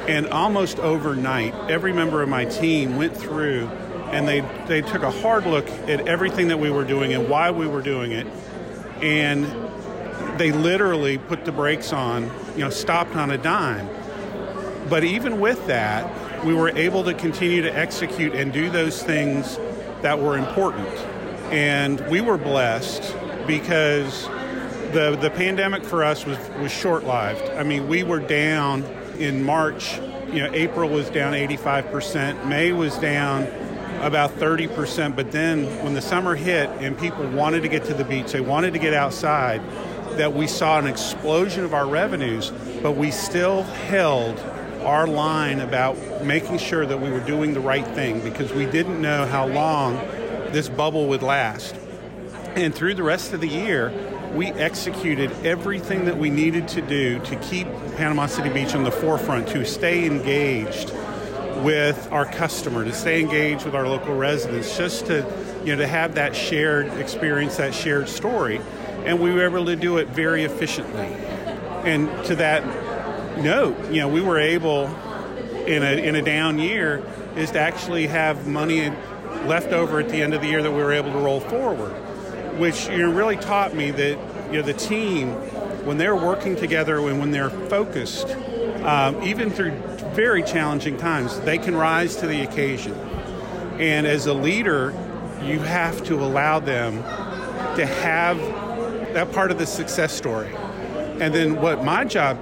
And 0.08 0.28
almost 0.28 0.78
overnight, 0.78 1.56
every 1.72 1.92
member 1.92 2.22
of 2.22 2.30
my 2.30 2.46
team 2.46 2.98
went 2.98 3.18
through 3.18 3.66
and 4.12 4.28
they, 4.28 4.42
they 4.68 4.84
took 4.84 5.02
a 5.02 5.10
hard 5.10 5.48
look 5.48 5.68
at 5.90 6.08
everything 6.08 6.50
that 6.50 6.60
we 6.60 6.70
were 6.70 6.84
doing 6.84 7.16
and 7.16 7.28
why 7.28 7.50
we 7.50 7.66
were 7.66 7.82
doing 7.82 8.12
it 8.12 8.28
and 9.02 9.46
they 10.40 10.52
literally 10.52 11.18
put 11.18 11.46
the 11.46 11.52
brakes 11.52 11.94
on, 11.94 12.24
you 12.56 12.60
know, 12.60 12.70
stopped 12.70 13.16
on 13.16 13.32
a 13.32 13.38
dime. 13.38 13.88
But 14.90 15.04
even 15.04 15.40
with 15.40 15.68
that, 15.68 16.46
we 16.46 16.54
were 16.54 16.70
able 16.70 17.04
to 17.04 17.14
continue 17.14 17.62
to 17.62 17.78
execute 17.78 18.34
and 18.34 18.52
do 18.52 18.70
those 18.70 19.02
things 19.04 19.58
that 20.02 20.20
were 20.20 20.38
important. 20.38 20.88
And 21.52 22.00
we 22.10 22.22
were 22.22 22.38
blessed 22.38 23.16
because 23.46 24.28
the 24.94 25.18
the 25.22 25.30
pandemic 25.32 25.84
for 25.84 26.04
us 26.04 26.26
was 26.26 26.38
was 26.60 26.72
short 26.72 27.04
lived. 27.04 27.44
I 27.52 27.64
mean, 27.64 27.88
we 27.88 28.04
were 28.04 28.20
down 28.20 28.84
in 29.18 29.44
March. 29.44 29.98
You 30.32 30.44
know, 30.44 30.50
April 30.54 30.90
was 30.90 31.10
down 31.10 31.34
85 31.34 31.92
percent. 31.92 32.48
May 32.48 32.72
was 32.72 32.98
down 32.98 33.48
about 34.02 34.32
30%. 34.32 35.16
But 35.16 35.32
then 35.32 35.66
when 35.84 35.94
the 35.94 36.02
summer 36.02 36.36
hit 36.36 36.70
and 36.82 36.98
people 36.98 37.28
wanted 37.30 37.62
to 37.62 37.70
get 37.70 37.86
to 37.86 37.94
the 37.94 38.04
beach, 38.04 38.32
they 38.32 38.42
wanted 38.42 38.74
to 38.74 38.80
get 38.80 38.94
outside, 38.94 39.62
that 40.18 40.34
we 40.34 40.48
saw 40.48 40.78
an 40.78 40.88
explosion 40.88 41.64
of 41.64 41.74
our 41.74 41.88
revenues, 41.88 42.52
but 42.82 42.94
we 42.94 43.12
still 43.12 43.64
held 43.64 44.38
our 44.84 45.08
line 45.08 45.60
about 45.60 46.26
making 46.26 46.58
sure 46.58 46.86
that 46.86 47.00
we 47.00 47.10
were 47.10 47.20
doing 47.20 47.54
the 47.54 47.60
right 47.60 47.88
thing 47.90 48.20
because 48.22 48.52
we 48.52 48.66
didn't 48.66 49.02
know 49.02 49.26
how 49.26 49.46
long 49.48 49.96
this 50.52 50.68
bubble 50.68 51.08
would 51.08 51.24
last. 51.24 51.76
And 52.56 52.76
through 52.76 52.96
the 52.96 53.04
rest 53.04 53.32
of 53.34 53.40
the 53.40 53.48
year, 53.48 53.94
we 54.34 54.48
executed 54.48 55.32
everything 55.46 56.06
that 56.06 56.18
we 56.18 56.30
needed 56.30 56.68
to 56.70 56.82
do 56.82 57.20
to 57.20 57.36
keep 57.38 57.68
Panama 57.96 58.26
City 58.26 58.50
Beach 58.50 58.76
on 58.76 58.84
the 58.84 58.92
forefront, 58.92 59.48
to 59.50 59.66
stay 59.66 60.06
engaged 60.06 60.92
with 61.64 62.12
our 62.12 62.26
customer, 62.26 62.84
to 62.84 62.94
stay 62.94 63.20
engaged 63.22 63.66
with 63.66 63.76
our 63.76 63.88
local 63.88 64.16
residents, 64.16 64.78
just 64.78 65.06
to 65.08 65.26
you 65.64 65.76
know 65.76 65.78
to 65.78 65.88
have 65.88 66.16
that 66.16 66.36
shared 66.36 66.88
experience, 67.00 67.58
that 67.58 67.74
shared 67.74 68.10
story. 68.10 68.60
and 69.06 69.20
we 69.20 69.32
were 69.32 69.46
able 69.46 69.66
to 69.66 69.76
do 69.76 69.98
it 69.98 70.08
very 70.10 70.44
efficiently. 70.44 71.08
And 71.84 72.10
to 72.26 72.36
that 72.36 72.64
note, 73.38 73.92
you 73.92 74.02
know, 74.02 74.08
we 74.08 74.22
were 74.22 74.40
able 74.40 74.86
in 75.66 75.84
a 75.84 76.04
in 76.04 76.16
a 76.16 76.22
down 76.22 76.60
year 76.60 77.04
is 77.36 77.52
to 77.52 77.60
actually 77.60 78.08
have 78.08 78.48
money 78.48 78.90
left 79.46 79.72
over 79.72 80.00
at 80.00 80.10
the 80.10 80.22
end 80.22 80.34
of 80.34 80.42
the 80.42 80.48
year 80.48 80.62
that 80.62 80.72
we 80.72 80.78
were 80.78 80.92
able 80.92 81.12
to 81.12 81.18
roll 81.18 81.40
forward, 81.40 81.92
which 82.60 82.88
you 82.90 83.00
know 83.00 83.12
really 83.12 83.38
taught 83.38 83.74
me 83.74 83.92
that 83.92 84.18
you 84.52 84.60
know 84.60 84.62
the 84.62 84.74
team 84.74 85.30
when 85.86 85.98
they're 85.98 86.16
working 86.16 86.56
together 86.56 87.00
and 87.08 87.20
when 87.20 87.32
they're 87.32 87.50
focused, 87.50 88.28
um, 88.84 89.22
even 89.24 89.50
through 89.50 89.72
very 90.14 90.44
challenging 90.44 90.98
times, 90.98 91.40
they 91.42 91.58
can 91.58 91.76
rise 91.76 92.16
to 92.18 92.28
the 92.28 92.42
occasion. 92.44 92.94
And 93.80 94.06
as 94.06 94.28
a 94.28 94.34
leader, 94.34 94.92
you 95.44 95.60
have 95.60 96.04
to 96.06 96.16
allow 96.16 96.60
them 96.60 96.98
to 97.76 97.86
have 97.86 98.38
that 99.14 99.32
part 99.32 99.52
of 99.52 99.58
the 99.58 99.66
success 99.66 100.14
story. 100.14 100.54
And 101.20 101.34
then 101.34 101.62
what 101.62 101.84
my 101.84 102.04
job, 102.06 102.38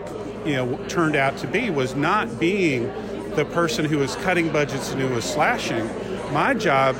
you 0.46 0.54
know, 0.54 0.78
turned 0.88 1.16
out 1.16 1.38
to 1.38 1.48
be 1.48 1.70
was 1.70 1.96
not 1.96 2.40
being 2.40 2.92
the 3.36 3.46
person 3.46 3.86
who 3.86 4.00
was 4.00 4.16
cutting 4.18 4.52
budgets 4.52 4.92
and 4.92 5.02
who 5.02 5.10
was 5.10 5.24
slashing. 5.24 5.88
My 6.34 6.54
job 6.54 6.96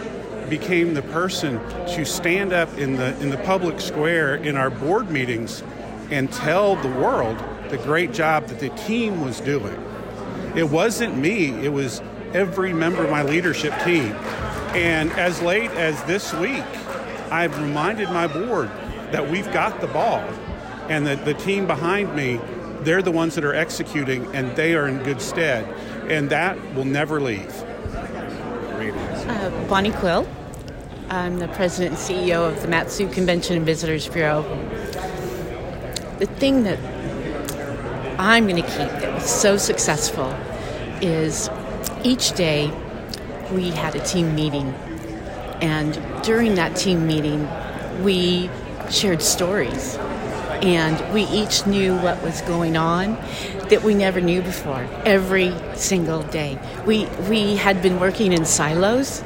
became 0.50 0.94
the 0.94 1.02
person 1.04 1.60
to 1.88 2.06
stand 2.06 2.54
up 2.54 2.76
in 2.78 2.96
the 2.96 3.20
in 3.22 3.30
the 3.30 3.38
public 3.38 3.80
square 3.80 4.36
in 4.36 4.58
our 4.58 4.70
board 4.70 5.10
meetings 5.10 5.64
and 6.10 6.32
tell 6.32 6.76
the 6.78 6.90
world 6.90 7.38
the 7.70 7.78
great 7.78 8.14
job 8.14 8.48
that 8.48 8.60
the 8.60 8.70
team 8.70 9.22
was 9.22 9.40
doing. 9.42 9.78
It 10.56 10.70
wasn't 10.70 11.18
me, 11.18 11.50
it 11.64 11.72
was 11.72 12.02
every 12.34 12.74
member 12.74 13.04
of 13.04 13.10
my 13.10 13.24
leadership 13.24 13.74
team. 13.84 14.14
And 14.74 15.12
as 15.14 15.42
late 15.42 15.72
as 15.72 16.02
this 16.04 16.34
week, 16.34 16.64
I've 17.32 17.60
reminded 17.60 18.10
my 18.10 18.28
board 18.28 18.70
that 19.12 19.30
we've 19.30 19.52
got 19.52 19.82
the 19.82 19.88
ball 19.88 20.20
and 20.90 21.06
that 21.08 21.26
the 21.26 21.34
team 21.36 21.68
behind 21.68 22.16
me, 22.16 22.40
they're 22.82 23.02
the 23.02 23.12
ones 23.12 23.36
that 23.36 23.46
are 23.46 23.54
executing 23.54 24.26
and 24.36 24.56
they 24.56 24.76
are 24.76 24.88
in 24.88 25.04
good 25.04 25.22
stead. 25.22 25.66
And 26.10 26.30
that 26.30 26.58
will 26.76 26.86
never 26.86 27.22
leave. 27.22 27.52
Uh, 29.28 29.66
Bonnie 29.70 29.92
Quill. 29.92 30.28
I'm 31.10 31.40
the 31.40 31.48
president 31.50 31.98
and 31.98 32.00
CEO 32.00 32.48
of 32.48 32.62
the 32.62 32.68
Mat-Su 32.68 33.08
Convention 33.10 33.58
and 33.58 33.66
Visitors 33.66 34.08
Bureau. 34.08 34.44
The 36.20 36.28
thing 36.28 36.64
that 36.64 36.78
I'm 38.20 38.50
going 38.50 38.62
to 38.62 38.68
keep 38.68 38.90
that 39.00 39.14
was 39.14 39.30
so 39.30 39.56
successful 39.56 40.28
is 41.02 41.50
each 42.04 42.34
day 42.34 42.70
we 43.54 43.70
had 43.70 43.96
a 43.96 44.04
team 44.04 44.36
meeting. 44.36 44.74
And 45.62 45.98
during 46.22 46.56
that 46.56 46.76
team 46.76 47.08
meeting, 47.08 47.48
we 48.04 48.50
shared 48.90 49.22
stories. 49.22 49.96
And 50.62 51.14
we 51.14 51.24
each 51.28 51.66
knew 51.66 51.96
what 51.96 52.22
was 52.22 52.42
going 52.42 52.76
on 52.76 53.14
that 53.70 53.84
we 53.84 53.94
never 53.94 54.20
knew 54.20 54.42
before 54.42 54.86
every 55.06 55.56
single 55.76 56.24
day. 56.24 56.60
We, 56.86 57.06
we 57.30 57.56
had 57.56 57.82
been 57.82 58.02
working 58.02 58.34
in 58.34 58.44
silos, 58.44 59.24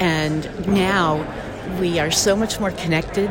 and 0.00 0.66
now 0.66 1.78
we 1.78 1.98
are 1.98 2.10
so 2.10 2.34
much 2.34 2.58
more 2.58 2.70
connected, 2.70 3.28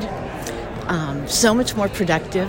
um, 0.86 1.28
so 1.28 1.56
much 1.56 1.76
more 1.76 1.90
productive. 1.90 2.48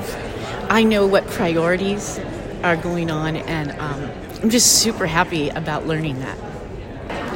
I 0.69 0.83
know 0.83 1.07
what 1.07 1.27
priorities 1.29 2.21
are 2.63 2.77
going 2.77 3.11
on, 3.11 3.37
and 3.37 3.73
um, 3.73 4.11
I'm 4.43 4.51
just 4.51 4.81
super 4.81 5.07
happy 5.07 5.49
about 5.51 5.87
learning 5.87 6.21
that. 6.21 6.39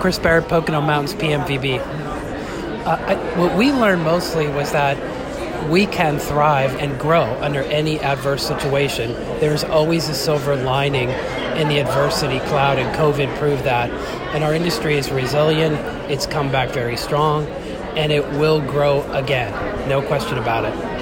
Chris 0.00 0.18
Barrett, 0.18 0.48
Pocono 0.48 0.80
Mountains 0.80 1.14
PMVB. 1.14 1.78
Uh, 1.78 2.90
I, 2.90 3.38
what 3.38 3.56
we 3.56 3.72
learned 3.72 4.02
mostly 4.02 4.48
was 4.48 4.72
that 4.72 4.96
we 5.70 5.86
can 5.86 6.18
thrive 6.18 6.76
and 6.76 6.98
grow 7.00 7.24
under 7.40 7.62
any 7.62 7.98
adverse 8.00 8.46
situation. 8.46 9.12
There's 9.40 9.64
always 9.64 10.08
a 10.08 10.14
silver 10.14 10.54
lining 10.54 11.08
in 11.58 11.68
the 11.68 11.78
adversity 11.78 12.38
cloud, 12.40 12.78
and 12.78 12.94
COVID 12.96 13.36
proved 13.38 13.64
that. 13.64 13.90
And 14.34 14.44
our 14.44 14.54
industry 14.54 14.96
is 14.96 15.10
resilient, 15.10 15.74
it's 16.10 16.26
come 16.26 16.52
back 16.52 16.70
very 16.70 16.96
strong, 16.96 17.46
and 17.96 18.12
it 18.12 18.24
will 18.32 18.60
grow 18.60 19.02
again. 19.12 19.88
No 19.88 20.02
question 20.02 20.38
about 20.38 20.64
it. 20.66 20.95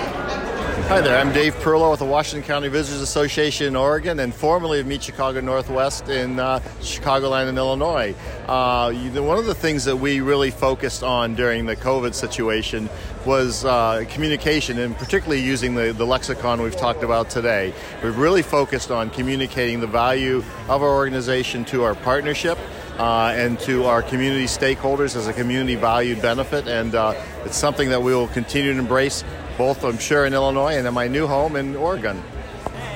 Hi 0.74 1.00
there, 1.00 1.16
I'm 1.16 1.32
Dave 1.32 1.54
Parulo 1.54 1.92
with 1.92 2.00
the 2.00 2.04
Washington 2.04 2.44
County 2.44 2.66
Visitors 2.66 3.00
Association 3.00 3.68
in 3.68 3.76
Oregon 3.76 4.18
and 4.18 4.34
formerly 4.34 4.80
of 4.80 4.86
Meet 4.88 5.04
Chicago 5.04 5.40
Northwest 5.40 6.08
in 6.08 6.40
uh, 6.40 6.58
Chicagoland 6.80 7.48
in 7.48 7.56
Illinois. 7.56 8.12
Uh, 8.48 8.92
one 8.92 9.38
of 9.38 9.46
the 9.46 9.54
things 9.54 9.84
that 9.84 9.96
we 9.96 10.20
really 10.20 10.50
focused 10.50 11.04
on 11.04 11.36
during 11.36 11.64
the 11.64 11.76
COVID 11.76 12.12
situation 12.12 12.90
was 13.24 13.64
uh, 13.64 14.04
communication 14.10 14.80
and 14.80 14.96
particularly 14.96 15.40
using 15.40 15.76
the, 15.76 15.92
the 15.92 16.04
lexicon 16.04 16.60
we've 16.60 16.76
talked 16.76 17.04
about 17.04 17.30
today. 17.30 17.72
We've 18.02 18.18
really 18.18 18.42
focused 18.42 18.90
on 18.90 19.10
communicating 19.10 19.78
the 19.78 19.86
value 19.86 20.38
of 20.68 20.82
our 20.82 20.90
organization 20.90 21.64
to 21.66 21.84
our 21.84 21.94
partnership. 21.94 22.58
Uh, 22.94 23.32
and 23.34 23.58
to 23.58 23.86
our 23.86 24.04
community 24.04 24.44
stakeholders 24.44 25.16
as 25.16 25.26
a 25.26 25.32
community 25.32 25.74
valued 25.74 26.22
benefit. 26.22 26.68
And 26.68 26.94
uh, 26.94 27.20
it's 27.44 27.56
something 27.56 27.88
that 27.88 28.00
we 28.00 28.14
will 28.14 28.28
continue 28.28 28.72
to 28.72 28.78
embrace 28.78 29.24
both, 29.56 29.84
I'm 29.84 29.98
sure, 29.98 30.26
in 30.26 30.34
Illinois 30.34 30.76
and 30.76 30.86
in 30.86 30.94
my 30.94 31.08
new 31.08 31.26
home 31.26 31.56
in 31.56 31.76
Oregon. 31.76 32.22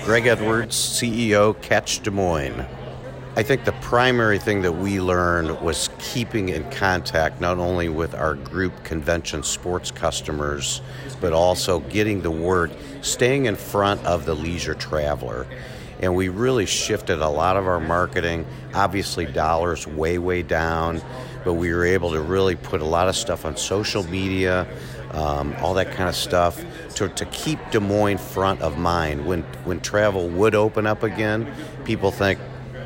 Greg 0.05 0.27
Edwards, 0.27 0.77
CEO, 0.77 1.61
Catch 1.63 2.03
Des 2.03 2.11
Moines. 2.11 2.67
I 3.37 3.43
think 3.45 3.65
the 3.65 3.73
primary 3.73 4.39
thing 4.39 4.63
that 4.63 4.73
we 4.73 5.01
learned 5.01 5.61
was 5.61 5.91
keeping 6.01 6.49
in 6.49 6.69
contact 6.73 7.41
not 7.41 7.59
only 7.59 7.89
with 7.89 8.15
our 8.15 8.35
group 8.35 8.83
convention 8.83 9.45
sports 9.45 9.93
customers, 9.93 10.81
but 11.21 11.33
also 11.33 11.79
getting 11.81 12.23
the 12.23 12.31
word, 12.33 12.73
staying 13.01 13.47
in 13.47 13.55
front 13.55 14.05
of 14.05 14.25
the 14.25 14.35
leisure 14.35 14.75
traveler. 14.75 15.47
And 16.01 16.17
we 16.17 16.29
really 16.29 16.67
shifted 16.67 17.21
a 17.21 17.29
lot 17.29 17.57
of 17.57 17.69
our 17.69 17.79
marketing, 17.79 18.45
obviously, 18.75 19.27
dollars 19.27 19.87
way, 19.87 20.19
way 20.19 20.43
down, 20.43 21.01
but 21.45 21.55
we 21.55 21.73
were 21.73 21.85
able 21.85 22.11
to 22.13 22.21
really 22.21 22.57
put 22.57 22.81
a 22.81 22.85
lot 22.85 23.09
of 23.09 23.15
stuff 23.15 23.45
on 23.45 23.57
social 23.57 24.03
media, 24.05 24.67
um, 25.13 25.55
all 25.61 25.75
that 25.75 25.93
kind 25.93 26.09
of 26.09 26.15
stuff 26.15 26.63
to, 26.97 27.09
to 27.09 27.25
keep 27.27 27.59
Des 27.71 27.81
Moines 27.81 28.19
front 28.19 28.61
of 28.61 28.79
mind. 28.79 29.27
When, 29.27 29.43
when 29.65 29.81
travel 29.81 30.29
would 30.29 30.55
open 30.55 30.87
up 30.87 31.03
again, 31.03 31.53
people 31.85 32.11
think, 32.11 32.39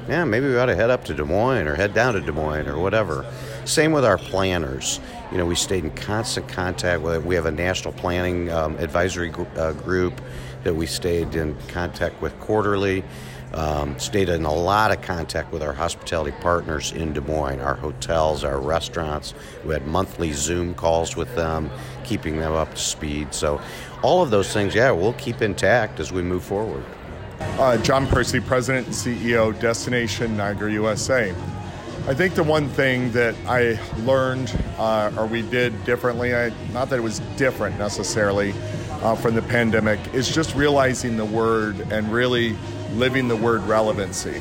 yeah, 0.08 0.24
maybe 0.24 0.46
we 0.46 0.58
ought 0.58 0.66
to 0.66 0.74
head 0.74 0.90
up 0.90 1.04
to 1.04 1.14
Des 1.14 1.24
Moines 1.24 1.66
or 1.66 1.74
head 1.74 1.94
down 1.94 2.14
to 2.14 2.20
Des 2.20 2.32
Moines 2.32 2.68
or 2.68 2.78
whatever. 2.78 3.24
Same 3.64 3.92
with 3.92 4.04
our 4.04 4.18
planners. 4.18 4.98
You 5.30 5.38
know, 5.38 5.46
we 5.46 5.54
stayed 5.54 5.84
in 5.84 5.90
constant 5.92 6.48
contact 6.48 7.02
with. 7.02 7.24
We 7.24 7.36
have 7.36 7.46
a 7.46 7.52
national 7.52 7.94
planning 7.94 8.50
um, 8.50 8.76
advisory 8.78 9.28
gr- 9.28 9.44
uh, 9.56 9.72
group 9.72 10.20
that 10.64 10.74
we 10.74 10.86
stayed 10.86 11.34
in 11.34 11.56
contact 11.68 12.20
with 12.20 12.38
quarterly. 12.40 13.04
Um, 13.54 13.98
stayed 13.98 14.30
in 14.30 14.44
a 14.44 14.52
lot 14.52 14.92
of 14.92 15.02
contact 15.02 15.52
with 15.52 15.62
our 15.62 15.74
hospitality 15.74 16.34
partners 16.40 16.92
in 16.92 17.12
Des 17.12 17.20
Moines, 17.20 17.60
our 17.60 17.74
hotels, 17.74 18.44
our 18.44 18.58
restaurants. 18.58 19.34
We 19.64 19.74
had 19.74 19.86
monthly 19.86 20.32
Zoom 20.32 20.74
calls 20.74 21.16
with 21.16 21.34
them, 21.36 21.70
keeping 22.02 22.38
them 22.38 22.54
up 22.54 22.70
to 22.70 22.80
speed. 22.80 23.34
So, 23.34 23.60
all 24.02 24.22
of 24.22 24.30
those 24.30 24.52
things, 24.52 24.74
yeah, 24.74 24.90
we'll 24.90 25.12
keep 25.14 25.42
intact 25.42 26.00
as 26.00 26.10
we 26.10 26.22
move 26.22 26.42
forward. 26.42 26.82
Uh, 27.40 27.76
John 27.78 28.06
Percy, 28.06 28.40
President 28.40 28.86
and 28.86 28.96
CEO, 28.96 29.58
Destination 29.60 30.36
Niagara 30.36 30.72
USA. 30.72 31.34
I 32.08 32.14
think 32.14 32.34
the 32.34 32.42
one 32.42 32.68
thing 32.68 33.12
that 33.12 33.36
I 33.46 33.78
learned 33.98 34.52
uh, 34.76 35.12
or 35.16 35.26
we 35.26 35.42
did 35.42 35.84
differently, 35.84 36.34
I, 36.34 36.48
not 36.72 36.90
that 36.90 36.96
it 36.96 37.02
was 37.02 37.20
different 37.36 37.78
necessarily 37.78 38.54
uh, 39.02 39.14
from 39.14 39.36
the 39.36 39.42
pandemic, 39.42 40.00
is 40.12 40.34
just 40.34 40.54
realizing 40.56 41.16
the 41.16 41.24
word 41.24 41.78
and 41.92 42.12
really 42.12 42.56
living 42.92 43.28
the 43.28 43.36
word 43.36 43.62
relevancy. 43.62 44.40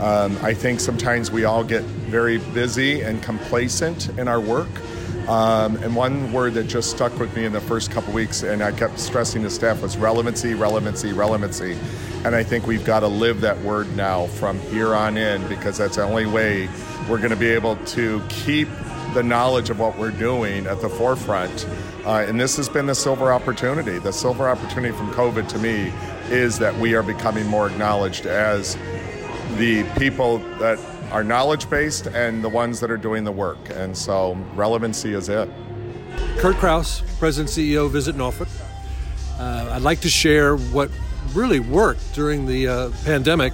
Um, 0.00 0.36
I 0.42 0.52
think 0.52 0.80
sometimes 0.80 1.30
we 1.30 1.44
all 1.44 1.64
get 1.64 1.82
very 1.82 2.38
busy 2.38 3.00
and 3.00 3.22
complacent 3.22 4.08
in 4.18 4.28
our 4.28 4.40
work. 4.40 4.68
Um, 5.28 5.76
and 5.82 5.96
one 5.96 6.32
word 6.32 6.54
that 6.54 6.64
just 6.64 6.90
stuck 6.90 7.18
with 7.18 7.34
me 7.34 7.46
in 7.46 7.52
the 7.52 7.60
first 7.60 7.90
couple 7.90 8.12
weeks, 8.12 8.44
and 8.44 8.62
I 8.62 8.70
kept 8.70 9.00
stressing 9.00 9.42
to 9.42 9.50
staff, 9.50 9.82
was 9.82 9.96
relevancy, 9.96 10.54
relevancy, 10.54 11.12
relevancy. 11.12 11.76
And 12.24 12.34
I 12.34 12.44
think 12.44 12.66
we've 12.66 12.84
got 12.84 13.00
to 13.00 13.08
live 13.08 13.40
that 13.40 13.58
word 13.62 13.94
now 13.96 14.26
from 14.26 14.60
here 14.60 14.94
on 14.94 15.16
in 15.16 15.46
because 15.48 15.78
that's 15.78 15.96
the 15.96 16.02
only 16.02 16.26
way 16.26 16.68
we're 17.08 17.18
going 17.18 17.30
to 17.30 17.36
be 17.36 17.48
able 17.48 17.76
to 17.76 18.22
keep 18.28 18.68
the 19.14 19.22
knowledge 19.22 19.70
of 19.70 19.80
what 19.80 19.98
we're 19.98 20.10
doing 20.10 20.66
at 20.66 20.80
the 20.80 20.88
forefront. 20.88 21.66
Uh, 22.04 22.24
and 22.28 22.38
this 22.38 22.56
has 22.56 22.68
been 22.68 22.86
the 22.86 22.94
silver 22.94 23.32
opportunity. 23.32 23.98
The 23.98 24.12
silver 24.12 24.48
opportunity 24.48 24.96
from 24.96 25.10
COVID 25.12 25.48
to 25.48 25.58
me 25.58 25.92
is 26.30 26.58
that 26.58 26.74
we 26.76 26.94
are 26.94 27.02
becoming 27.02 27.46
more 27.46 27.68
acknowledged 27.68 28.26
as 28.26 28.76
the 29.56 29.84
people 29.98 30.38
that 30.58 30.78
are 31.10 31.22
knowledge 31.22 31.68
based 31.70 32.06
and 32.08 32.42
the 32.42 32.48
ones 32.48 32.80
that 32.80 32.90
are 32.90 32.96
doing 32.96 33.24
the 33.24 33.32
work. 33.32 33.58
And 33.70 33.96
so 33.96 34.34
relevancy 34.54 35.14
is 35.14 35.28
it. 35.28 35.48
Kurt 36.38 36.56
Krause, 36.56 37.02
President 37.18 37.50
CEO, 37.50 37.90
Visit 37.90 38.16
Norfolk. 38.16 38.48
Uh, 39.38 39.70
I'd 39.72 39.82
like 39.82 40.00
to 40.00 40.08
share 40.08 40.56
what 40.56 40.90
really 41.34 41.60
worked 41.60 42.14
during 42.14 42.46
the 42.46 42.68
uh, 42.68 42.90
pandemic, 43.04 43.52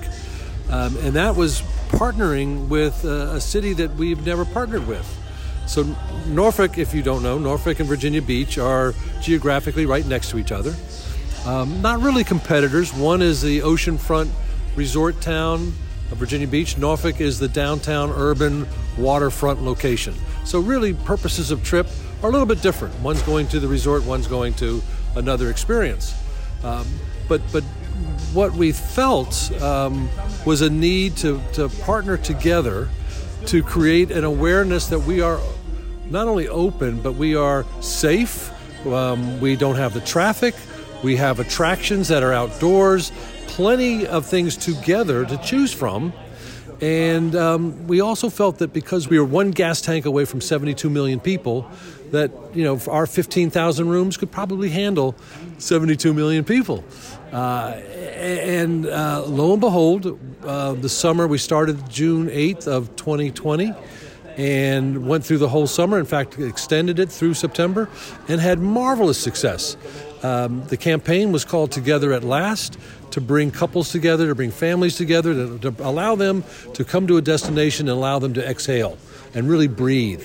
um, 0.70 0.96
and 0.98 1.14
that 1.14 1.34
was 1.34 1.62
partnering 1.88 2.68
with 2.68 3.04
uh, 3.04 3.34
a 3.34 3.40
city 3.40 3.72
that 3.74 3.94
we've 3.94 4.24
never 4.24 4.44
partnered 4.44 4.86
with. 4.86 5.06
So, 5.66 5.84
Norfolk, 6.26 6.78
if 6.78 6.94
you 6.94 7.02
don't 7.02 7.22
know, 7.22 7.38
Norfolk 7.38 7.80
and 7.80 7.88
Virginia 7.88 8.22
Beach 8.22 8.58
are 8.58 8.94
geographically 9.20 9.86
right 9.86 10.04
next 10.06 10.30
to 10.30 10.38
each 10.38 10.52
other. 10.52 10.74
Um, 11.44 11.82
not 11.82 12.00
really 12.00 12.22
competitors. 12.22 12.94
One 12.94 13.20
is 13.20 13.42
the 13.42 13.60
oceanfront 13.60 14.30
resort 14.76 15.20
town 15.20 15.72
of 16.12 16.18
Virginia 16.18 16.46
Beach. 16.46 16.78
Norfolk 16.78 17.20
is 17.20 17.40
the 17.40 17.48
downtown 17.48 18.10
urban 18.10 18.68
waterfront 18.96 19.62
location. 19.62 20.14
So, 20.44 20.60
really, 20.60 20.94
purposes 20.94 21.50
of 21.50 21.64
trip 21.64 21.88
are 22.22 22.28
a 22.28 22.32
little 22.32 22.46
bit 22.46 22.62
different. 22.62 22.98
One's 23.00 23.22
going 23.22 23.48
to 23.48 23.58
the 23.58 23.66
resort, 23.66 24.04
one's 24.04 24.28
going 24.28 24.54
to 24.54 24.82
another 25.16 25.50
experience. 25.50 26.14
Um, 26.62 26.86
but, 27.28 27.40
but 27.52 27.64
what 28.32 28.52
we 28.52 28.70
felt 28.70 29.50
um, 29.60 30.08
was 30.46 30.60
a 30.60 30.70
need 30.70 31.16
to, 31.18 31.40
to 31.54 31.68
partner 31.68 32.16
together 32.16 32.88
to 33.46 33.62
create 33.64 34.12
an 34.12 34.22
awareness 34.22 34.86
that 34.86 35.00
we 35.00 35.20
are 35.20 35.40
not 36.08 36.28
only 36.28 36.46
open, 36.46 37.00
but 37.00 37.14
we 37.14 37.34
are 37.34 37.66
safe. 37.80 38.50
Um, 38.86 39.40
we 39.40 39.56
don't 39.56 39.76
have 39.76 39.94
the 39.94 40.00
traffic. 40.00 40.54
We 41.02 41.16
have 41.16 41.40
attractions 41.40 42.08
that 42.08 42.22
are 42.22 42.32
outdoors, 42.32 43.12
plenty 43.48 44.06
of 44.06 44.24
things 44.26 44.56
together 44.56 45.24
to 45.24 45.36
choose 45.38 45.72
from. 45.72 46.12
And 46.80 47.36
um, 47.36 47.86
we 47.86 48.00
also 48.00 48.28
felt 48.28 48.58
that 48.58 48.72
because 48.72 49.08
we 49.08 49.18
were 49.18 49.24
one 49.24 49.50
gas 49.50 49.80
tank 49.80 50.04
away 50.04 50.24
from 50.24 50.40
72 50.40 50.90
million 50.90 51.20
people, 51.20 51.70
that 52.12 52.30
you 52.54 52.62
know 52.62 52.78
our 52.88 53.06
15,000 53.06 53.88
rooms 53.88 54.16
could 54.16 54.30
probably 54.30 54.68
handle 54.68 55.14
72 55.58 56.12
million 56.12 56.44
people. 56.44 56.84
Uh, 57.32 57.80
and 58.16 58.86
uh, 58.86 59.24
lo 59.26 59.52
and 59.52 59.60
behold, 59.60 60.18
uh, 60.44 60.74
the 60.74 60.88
summer 60.88 61.26
we 61.26 61.38
started 61.38 61.88
June 61.88 62.28
8th 62.28 62.66
of 62.66 62.94
2020 62.96 63.72
and 64.36 65.06
went 65.06 65.24
through 65.24 65.38
the 65.38 65.48
whole 65.48 65.66
summer. 65.66 65.98
In 65.98 66.04
fact, 66.04 66.38
extended 66.38 66.98
it 66.98 67.10
through 67.10 67.34
September 67.34 67.88
and 68.28 68.40
had 68.40 68.58
marvelous 68.58 69.18
success. 69.18 69.76
Um, 70.22 70.64
the 70.66 70.76
campaign 70.76 71.32
was 71.32 71.44
called 71.44 71.72
Together 71.72 72.12
at 72.12 72.22
Last 72.22 72.78
to 73.10 73.20
bring 73.20 73.50
couples 73.50 73.90
together, 73.90 74.28
to 74.28 74.34
bring 74.34 74.50
families 74.50 74.96
together, 74.96 75.34
to, 75.34 75.58
to 75.58 75.74
allow 75.86 76.14
them 76.14 76.44
to 76.74 76.84
come 76.84 77.06
to 77.08 77.16
a 77.16 77.22
destination 77.22 77.88
and 77.88 77.96
allow 77.96 78.18
them 78.18 78.34
to 78.34 78.48
exhale 78.48 78.98
and 79.34 79.48
really 79.48 79.68
breathe. 79.68 80.24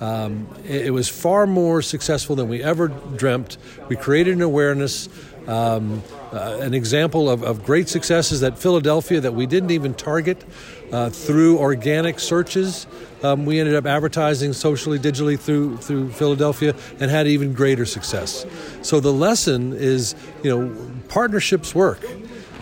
Um, 0.00 0.46
it, 0.64 0.86
it, 0.86 0.90
was 0.90 1.08
far 1.08 1.46
more 1.46 1.82
successful 1.82 2.36
than 2.36 2.48
we 2.48 2.62
ever 2.62 2.88
dreamt. 2.88 3.58
We 3.88 3.96
created 3.96 4.36
an 4.36 4.42
awareness. 4.42 5.08
Um, 5.48 6.02
uh, 6.32 6.58
an 6.60 6.74
example 6.74 7.28
of, 7.30 7.42
of, 7.42 7.64
great 7.64 7.88
success 7.88 8.32
is 8.32 8.40
that 8.40 8.58
Philadelphia, 8.58 9.18
that 9.20 9.32
we 9.32 9.46
didn't 9.46 9.70
even 9.70 9.94
target 9.94 10.44
uh, 10.92 11.10
through 11.10 11.58
organic 11.58 12.18
searches. 12.18 12.86
Um, 13.22 13.46
we 13.46 13.58
ended 13.58 13.74
up 13.74 13.86
advertising 13.86 14.52
socially, 14.52 14.98
digitally 14.98 15.38
through 15.38 15.78
through 15.78 16.10
Philadelphia, 16.10 16.74
and 17.00 17.10
had 17.10 17.26
even 17.26 17.52
greater 17.52 17.84
success. 17.84 18.46
So 18.82 19.00
the 19.00 19.12
lesson 19.12 19.72
is, 19.72 20.14
you 20.42 20.50
know, 20.50 20.92
partnerships 21.08 21.74
work, 21.74 22.00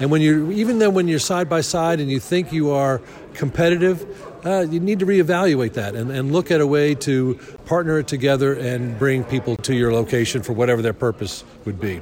and 0.00 0.10
when 0.10 0.22
you're 0.22 0.50
even 0.52 0.78
then 0.78 0.94
when 0.94 1.08
you're 1.08 1.18
side 1.18 1.48
by 1.48 1.60
side 1.60 2.00
and 2.00 2.10
you 2.10 2.20
think 2.20 2.52
you 2.52 2.70
are 2.70 3.02
competitive, 3.34 4.06
uh, 4.46 4.60
you 4.60 4.80
need 4.80 5.00
to 5.00 5.06
reevaluate 5.06 5.74
that 5.74 5.94
and, 5.94 6.10
and 6.10 6.32
look 6.32 6.50
at 6.50 6.60
a 6.60 6.66
way 6.66 6.94
to 6.94 7.38
partner 7.66 7.98
it 7.98 8.08
together 8.08 8.54
and 8.54 8.98
bring 8.98 9.24
people 9.24 9.56
to 9.56 9.74
your 9.74 9.92
location 9.92 10.42
for 10.42 10.52
whatever 10.52 10.80
their 10.80 10.94
purpose 10.94 11.44
would 11.64 11.80
be. 11.80 12.00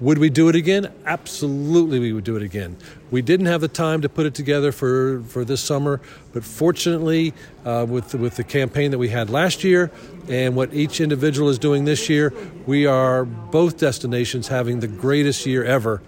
Would 0.00 0.18
we 0.18 0.28
do 0.28 0.48
it 0.48 0.56
again? 0.56 0.92
Absolutely, 1.06 2.00
we 2.00 2.12
would 2.12 2.24
do 2.24 2.34
it 2.34 2.42
again. 2.42 2.76
We 3.12 3.22
didn't 3.22 3.46
have 3.46 3.60
the 3.60 3.68
time 3.68 4.00
to 4.02 4.08
put 4.08 4.26
it 4.26 4.34
together 4.34 4.72
for, 4.72 5.22
for 5.28 5.44
this 5.44 5.60
summer, 5.60 6.00
but 6.32 6.44
fortunately, 6.44 7.32
uh, 7.64 7.86
with, 7.88 8.10
the, 8.10 8.18
with 8.18 8.34
the 8.34 8.42
campaign 8.42 8.90
that 8.90 8.98
we 8.98 9.08
had 9.08 9.30
last 9.30 9.62
year 9.62 9.92
and 10.28 10.56
what 10.56 10.74
each 10.74 11.00
individual 11.00 11.48
is 11.48 11.60
doing 11.60 11.84
this 11.84 12.08
year, 12.08 12.34
we 12.66 12.86
are 12.86 13.24
both 13.24 13.78
destinations 13.78 14.48
having 14.48 14.80
the 14.80 14.88
greatest 14.88 15.46
year 15.46 15.62
ever, 15.62 16.02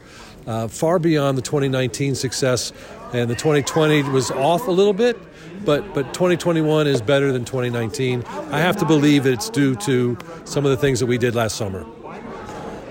uh, 0.48 0.66
far 0.66 0.98
beyond 0.98 1.38
the 1.38 1.42
2019 1.42 2.16
success. 2.16 2.72
And 3.12 3.30
the 3.30 3.36
2020 3.36 4.02
was 4.10 4.32
off 4.32 4.66
a 4.66 4.72
little 4.72 4.92
bit, 4.92 5.16
but, 5.64 5.94
but 5.94 6.12
2021 6.12 6.88
is 6.88 7.00
better 7.00 7.30
than 7.30 7.44
2019. 7.44 8.24
I 8.24 8.58
have 8.58 8.76
to 8.78 8.84
believe 8.84 9.22
that 9.24 9.32
it's 9.32 9.48
due 9.48 9.76
to 9.76 10.18
some 10.44 10.64
of 10.64 10.72
the 10.72 10.76
things 10.76 10.98
that 10.98 11.06
we 11.06 11.18
did 11.18 11.36
last 11.36 11.54
summer. 11.54 11.86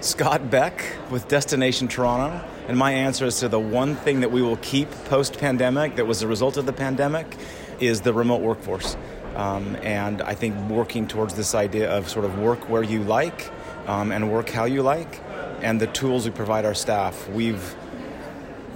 Scott 0.05 0.51
Beck 0.51 0.85
with 1.09 1.27
Destination 1.27 1.87
Toronto. 1.87 2.47
And 2.67 2.77
my 2.77 2.91
answer 2.91 3.25
is 3.25 3.39
to 3.39 3.49
the 3.49 3.59
one 3.59 3.95
thing 3.95 4.19
that 4.19 4.31
we 4.31 4.43
will 4.43 4.57
keep 4.57 4.91
post 5.05 5.39
pandemic 5.39 5.95
that 5.95 6.05
was 6.05 6.21
a 6.21 6.27
result 6.27 6.57
of 6.57 6.67
the 6.67 6.73
pandemic 6.73 7.35
is 7.79 8.01
the 8.01 8.13
remote 8.13 8.41
workforce. 8.41 8.95
Um, 9.35 9.75
and 9.77 10.21
I 10.21 10.35
think 10.35 10.55
working 10.69 11.07
towards 11.07 11.33
this 11.33 11.55
idea 11.55 11.89
of 11.89 12.07
sort 12.07 12.23
of 12.23 12.37
work 12.37 12.69
where 12.69 12.83
you 12.83 13.03
like 13.03 13.51
um, 13.87 14.11
and 14.11 14.31
work 14.31 14.47
how 14.47 14.65
you 14.65 14.83
like, 14.83 15.23
and 15.63 15.81
the 15.81 15.87
tools 15.87 16.25
we 16.25 16.31
provide 16.31 16.65
our 16.65 16.75
staff. 16.75 17.27
We've 17.29 17.75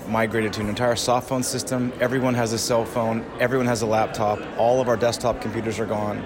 migrated 0.08 0.54
to 0.54 0.62
an 0.62 0.68
entire 0.68 0.96
soft 0.96 1.30
phone 1.30 1.44
system. 1.44 1.94
Everyone 2.00 2.34
has 2.34 2.54
a 2.54 2.58
cell 2.58 2.86
phone, 2.86 3.24
everyone 3.40 3.68
has 3.68 3.84
a 3.84 3.86
laptop, 3.86 4.40
all 4.58 4.82
of 4.82 4.88
our 4.88 4.98
desktop 4.98 5.42
computers 5.42 5.80
are 5.80 5.86
gone. 5.86 6.26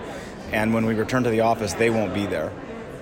And 0.54 0.74
when 0.74 0.86
we 0.86 0.94
return 0.94 1.24
to 1.24 1.30
the 1.30 1.42
office, 1.42 1.74
they 1.74 1.90
won't 1.90 2.14
be 2.14 2.26
there 2.26 2.54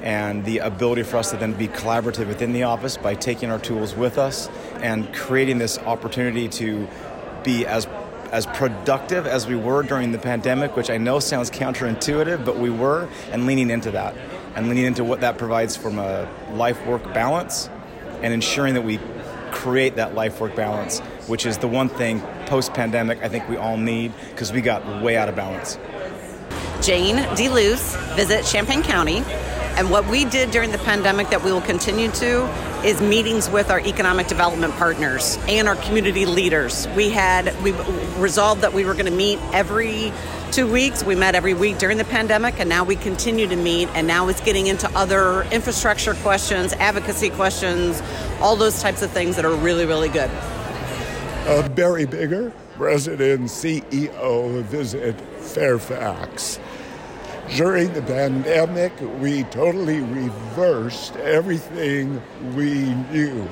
and 0.01 0.43
the 0.45 0.59
ability 0.59 1.03
for 1.03 1.17
us 1.17 1.31
to 1.31 1.37
then 1.37 1.53
be 1.53 1.67
collaborative 1.67 2.27
within 2.27 2.53
the 2.53 2.63
office 2.63 2.97
by 2.97 3.15
taking 3.15 3.51
our 3.51 3.59
tools 3.59 3.95
with 3.95 4.17
us 4.17 4.49
and 4.81 5.13
creating 5.13 5.57
this 5.57 5.77
opportunity 5.79 6.47
to 6.47 6.87
be 7.43 7.65
as 7.65 7.87
as 8.31 8.45
productive 8.45 9.27
as 9.27 9.45
we 9.45 9.57
were 9.57 9.83
during 9.83 10.13
the 10.13 10.17
pandemic, 10.17 10.77
which 10.77 10.89
I 10.89 10.97
know 10.97 11.19
sounds 11.19 11.51
counterintuitive, 11.51 12.45
but 12.45 12.57
we 12.57 12.69
were, 12.69 13.09
and 13.29 13.45
leaning 13.45 13.69
into 13.69 13.91
that 13.91 14.15
and 14.55 14.67
leaning 14.67 14.85
into 14.85 15.03
what 15.03 15.21
that 15.21 15.37
provides 15.37 15.75
from 15.75 15.99
a 15.99 16.29
life 16.53 16.85
work 16.85 17.03
balance 17.13 17.69
and 18.21 18.33
ensuring 18.33 18.73
that 18.73 18.83
we 18.83 18.99
create 19.51 19.95
that 19.95 20.15
life 20.15 20.39
work 20.39 20.55
balance, 20.55 20.99
which 21.27 21.45
is 21.45 21.57
the 21.57 21.67
one 21.67 21.89
thing 21.89 22.21
post 22.45 22.73
pandemic 22.73 23.21
I 23.21 23.29
think 23.29 23.47
we 23.49 23.57
all 23.57 23.77
need 23.77 24.13
because 24.29 24.51
we 24.51 24.61
got 24.61 25.01
way 25.01 25.17
out 25.17 25.29
of 25.29 25.35
balance. 25.35 25.77
Jayne 26.81 27.17
DeLuce, 27.35 28.15
visit 28.15 28.45
Champaign 28.45 28.81
County. 28.81 29.23
And 29.77 29.89
what 29.89 30.05
we 30.07 30.25
did 30.25 30.51
during 30.51 30.71
the 30.71 30.77
pandemic 30.79 31.29
that 31.29 31.43
we 31.43 31.51
will 31.51 31.61
continue 31.61 32.11
to 32.11 32.45
is 32.85 33.01
meetings 33.01 33.49
with 33.49 33.69
our 33.69 33.79
economic 33.79 34.27
development 34.27 34.73
partners 34.75 35.37
and 35.47 35.67
our 35.67 35.75
community 35.75 36.25
leaders. 36.25 36.87
We 36.95 37.09
had 37.09 37.55
we 37.63 37.71
resolved 38.17 38.61
that 38.61 38.73
we 38.73 38.85
were 38.85 38.93
going 38.93 39.05
to 39.05 39.11
meet 39.11 39.39
every 39.53 40.11
two 40.51 40.69
weeks. 40.69 41.03
We 41.03 41.15
met 41.15 41.35
every 41.35 41.53
week 41.53 41.77
during 41.77 41.97
the 41.97 42.05
pandemic, 42.05 42.59
and 42.59 42.67
now 42.67 42.83
we 42.83 42.95
continue 42.95 43.47
to 43.47 43.55
meet. 43.55 43.87
And 43.89 44.05
now 44.07 44.27
it's 44.27 44.41
getting 44.41 44.67
into 44.67 44.89
other 44.97 45.43
infrastructure 45.43 46.13
questions, 46.15 46.73
advocacy 46.73 47.29
questions, 47.29 48.01
all 48.41 48.55
those 48.55 48.81
types 48.81 49.01
of 49.01 49.11
things 49.11 49.35
that 49.37 49.45
are 49.45 49.55
really, 49.55 49.85
really 49.85 50.09
good. 50.09 50.29
Uh, 51.47 51.67
Barry 51.69 52.05
Biggar, 52.05 52.51
President 52.75 53.43
CEO, 53.43 54.61
Visit 54.63 55.19
Fairfax. 55.39 56.59
During 57.55 57.91
the 57.91 58.01
pandemic, 58.01 58.93
we 59.19 59.43
totally 59.43 59.99
reversed 59.99 61.17
everything 61.17 62.21
we 62.55 62.85
knew. 63.11 63.45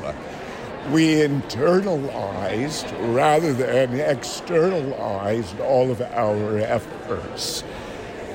We 0.89 1.15
internalized 1.15 2.89
rather 3.13 3.51
than 3.51 3.99
externalized 3.99 5.59
all 5.59 5.91
of 5.91 5.99
our 6.01 6.59
efforts. 6.59 7.65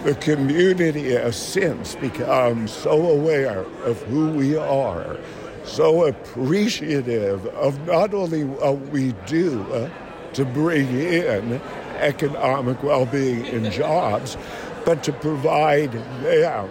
The 0.02 0.14
community 0.16 1.12
has 1.12 1.34
since 1.34 1.94
become 1.94 2.68
so 2.68 3.08
aware 3.08 3.60
of 3.84 4.02
who 4.02 4.32
we 4.32 4.58
are, 4.58 5.16
so 5.64 6.04
appreciative 6.04 7.46
of 7.46 7.86
not 7.86 8.12
only 8.12 8.44
what 8.44 8.78
we 8.90 9.12
do 9.26 9.62
uh, 9.72 9.88
to 10.34 10.44
bring 10.44 10.88
in 10.88 11.58
economic 11.96 12.82
well 12.82 13.06
being 13.06 13.46
and 13.46 13.72
jobs, 13.72 14.36
but 14.84 15.02
to 15.04 15.12
provide 15.12 15.92
them 16.22 16.70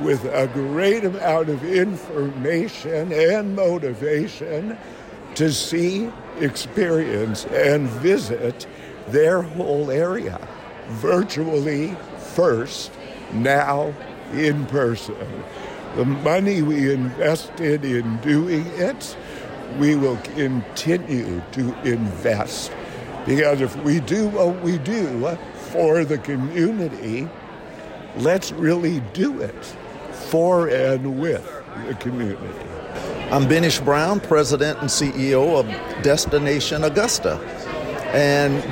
with 0.00 0.24
a 0.26 0.46
great 0.48 1.04
amount 1.04 1.48
of 1.48 1.64
information 1.64 3.12
and 3.12 3.56
motivation 3.56 4.78
to 5.34 5.52
see, 5.52 6.10
experience, 6.40 7.44
and 7.46 7.88
visit 7.88 8.66
their 9.08 9.42
whole 9.42 9.90
area 9.90 10.40
virtually 10.88 11.96
first, 12.34 12.92
now 13.32 13.92
in 14.32 14.66
person. 14.66 15.16
The 15.96 16.04
money 16.04 16.62
we 16.62 16.92
invested 16.92 17.84
in 17.84 18.18
doing 18.18 18.66
it, 18.76 19.16
we 19.78 19.96
will 19.96 20.16
continue 20.18 21.42
to 21.52 21.80
invest. 21.82 22.72
Because 23.26 23.60
if 23.60 23.76
we 23.82 24.00
do 24.00 24.28
what 24.28 24.62
we 24.62 24.78
do 24.78 25.36
for 25.72 26.04
the 26.04 26.18
community, 26.18 27.28
let's 28.18 28.52
really 28.52 29.00
do 29.12 29.40
it 29.40 29.64
for 30.12 30.68
and 30.68 31.20
with 31.20 31.44
the 31.86 31.94
community. 31.94 32.46
I'm 33.30 33.44
Benish 33.44 33.84
Brown, 33.84 34.20
President 34.20 34.78
and 34.80 34.88
CEO 34.88 35.58
of 35.58 35.66
Destination 36.02 36.84
Augusta. 36.84 37.38
And 38.12 38.62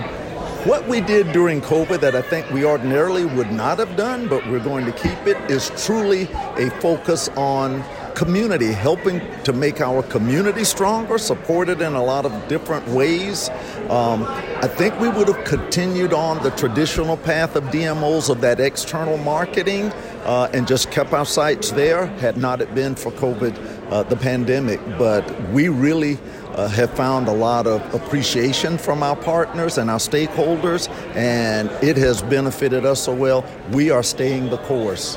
what 0.66 0.88
we 0.88 1.00
did 1.00 1.30
during 1.32 1.60
COVID 1.60 2.00
that 2.00 2.16
I 2.16 2.22
think 2.22 2.50
we 2.50 2.64
ordinarily 2.64 3.24
would 3.24 3.52
not 3.52 3.78
have 3.78 3.96
done, 3.96 4.26
but 4.28 4.44
we're 4.48 4.64
going 4.64 4.84
to 4.86 4.92
keep 4.92 5.26
it, 5.26 5.36
is 5.50 5.70
truly 5.84 6.22
a 6.56 6.70
focus 6.80 7.28
on 7.36 7.84
community, 8.16 8.72
helping 8.72 9.20
to 9.44 9.52
make 9.52 9.80
our 9.80 10.02
community 10.02 10.64
stronger, 10.64 11.18
supported 11.18 11.82
in 11.82 11.92
a 11.94 12.02
lot 12.02 12.24
of 12.24 12.48
different 12.48 12.88
ways. 12.88 13.50
Um, 13.90 14.22
I 14.66 14.68
think 14.68 14.98
we 14.98 15.08
would 15.08 15.28
have 15.28 15.44
continued 15.44 16.12
on 16.12 16.42
the 16.42 16.50
traditional 16.50 17.16
path 17.16 17.54
of 17.54 17.62
DMOs 17.66 18.28
of 18.28 18.40
that 18.40 18.58
external 18.58 19.16
marketing 19.16 19.92
uh, 20.24 20.50
and 20.52 20.66
just 20.66 20.90
kept 20.90 21.12
our 21.12 21.24
sites 21.24 21.70
there 21.70 22.06
had 22.06 22.36
not 22.36 22.60
it 22.60 22.74
been 22.74 22.96
for 22.96 23.12
COVID, 23.12 23.92
uh, 23.92 24.02
the 24.02 24.16
pandemic. 24.16 24.80
But 24.98 25.22
we 25.50 25.68
really 25.68 26.18
uh, 26.54 26.66
have 26.70 26.90
found 26.96 27.28
a 27.28 27.32
lot 27.32 27.68
of 27.68 27.80
appreciation 27.94 28.76
from 28.76 29.04
our 29.04 29.14
partners 29.14 29.78
and 29.78 29.88
our 29.88 30.00
stakeholders, 30.00 30.88
and 31.14 31.70
it 31.80 31.96
has 31.96 32.20
benefited 32.22 32.84
us 32.84 33.04
so 33.04 33.14
well. 33.14 33.44
We 33.70 33.92
are 33.92 34.02
staying 34.02 34.50
the 34.50 34.58
course. 34.58 35.16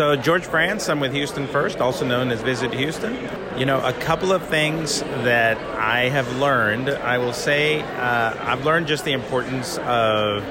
So, 0.00 0.16
George 0.16 0.46
Franz, 0.46 0.88
I'm 0.88 0.98
with 0.98 1.12
Houston 1.12 1.46
First, 1.46 1.82
also 1.82 2.06
known 2.06 2.30
as 2.30 2.40
Visit 2.40 2.72
Houston. 2.72 3.18
You 3.58 3.66
know, 3.66 3.84
a 3.84 3.92
couple 3.92 4.32
of 4.32 4.42
things 4.48 5.00
that 5.00 5.58
I 5.78 6.08
have 6.08 6.38
learned. 6.38 6.88
I 6.88 7.18
will 7.18 7.34
say 7.34 7.82
uh, 7.82 8.34
I've 8.40 8.64
learned 8.64 8.86
just 8.86 9.04
the 9.04 9.12
importance 9.12 9.76
of 9.76 10.42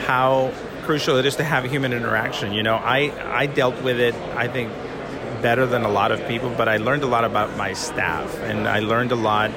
how 0.00 0.52
crucial 0.82 1.16
it 1.16 1.24
is 1.24 1.36
to 1.36 1.44
have 1.44 1.64
human 1.64 1.94
interaction. 1.94 2.52
You 2.52 2.62
know, 2.62 2.74
I, 2.74 3.10
I 3.24 3.46
dealt 3.46 3.82
with 3.82 3.98
it, 3.98 4.14
I 4.36 4.48
think, 4.48 4.70
better 5.40 5.64
than 5.64 5.84
a 5.84 5.90
lot 5.90 6.12
of 6.12 6.22
people, 6.28 6.50
but 6.50 6.68
I 6.68 6.76
learned 6.76 7.04
a 7.04 7.06
lot 7.06 7.24
about 7.24 7.56
my 7.56 7.72
staff, 7.72 8.38
and 8.40 8.68
I 8.68 8.80
learned 8.80 9.12
a 9.12 9.16
lot 9.16 9.50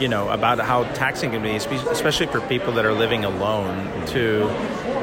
you 0.00 0.08
know 0.08 0.28
about 0.28 0.60
how 0.60 0.84
taxing 0.92 1.32
can 1.32 1.42
be 1.42 1.56
especially 1.56 2.26
for 2.26 2.40
people 2.42 2.72
that 2.74 2.84
are 2.84 2.92
living 2.92 3.24
alone 3.24 4.06
to 4.06 4.48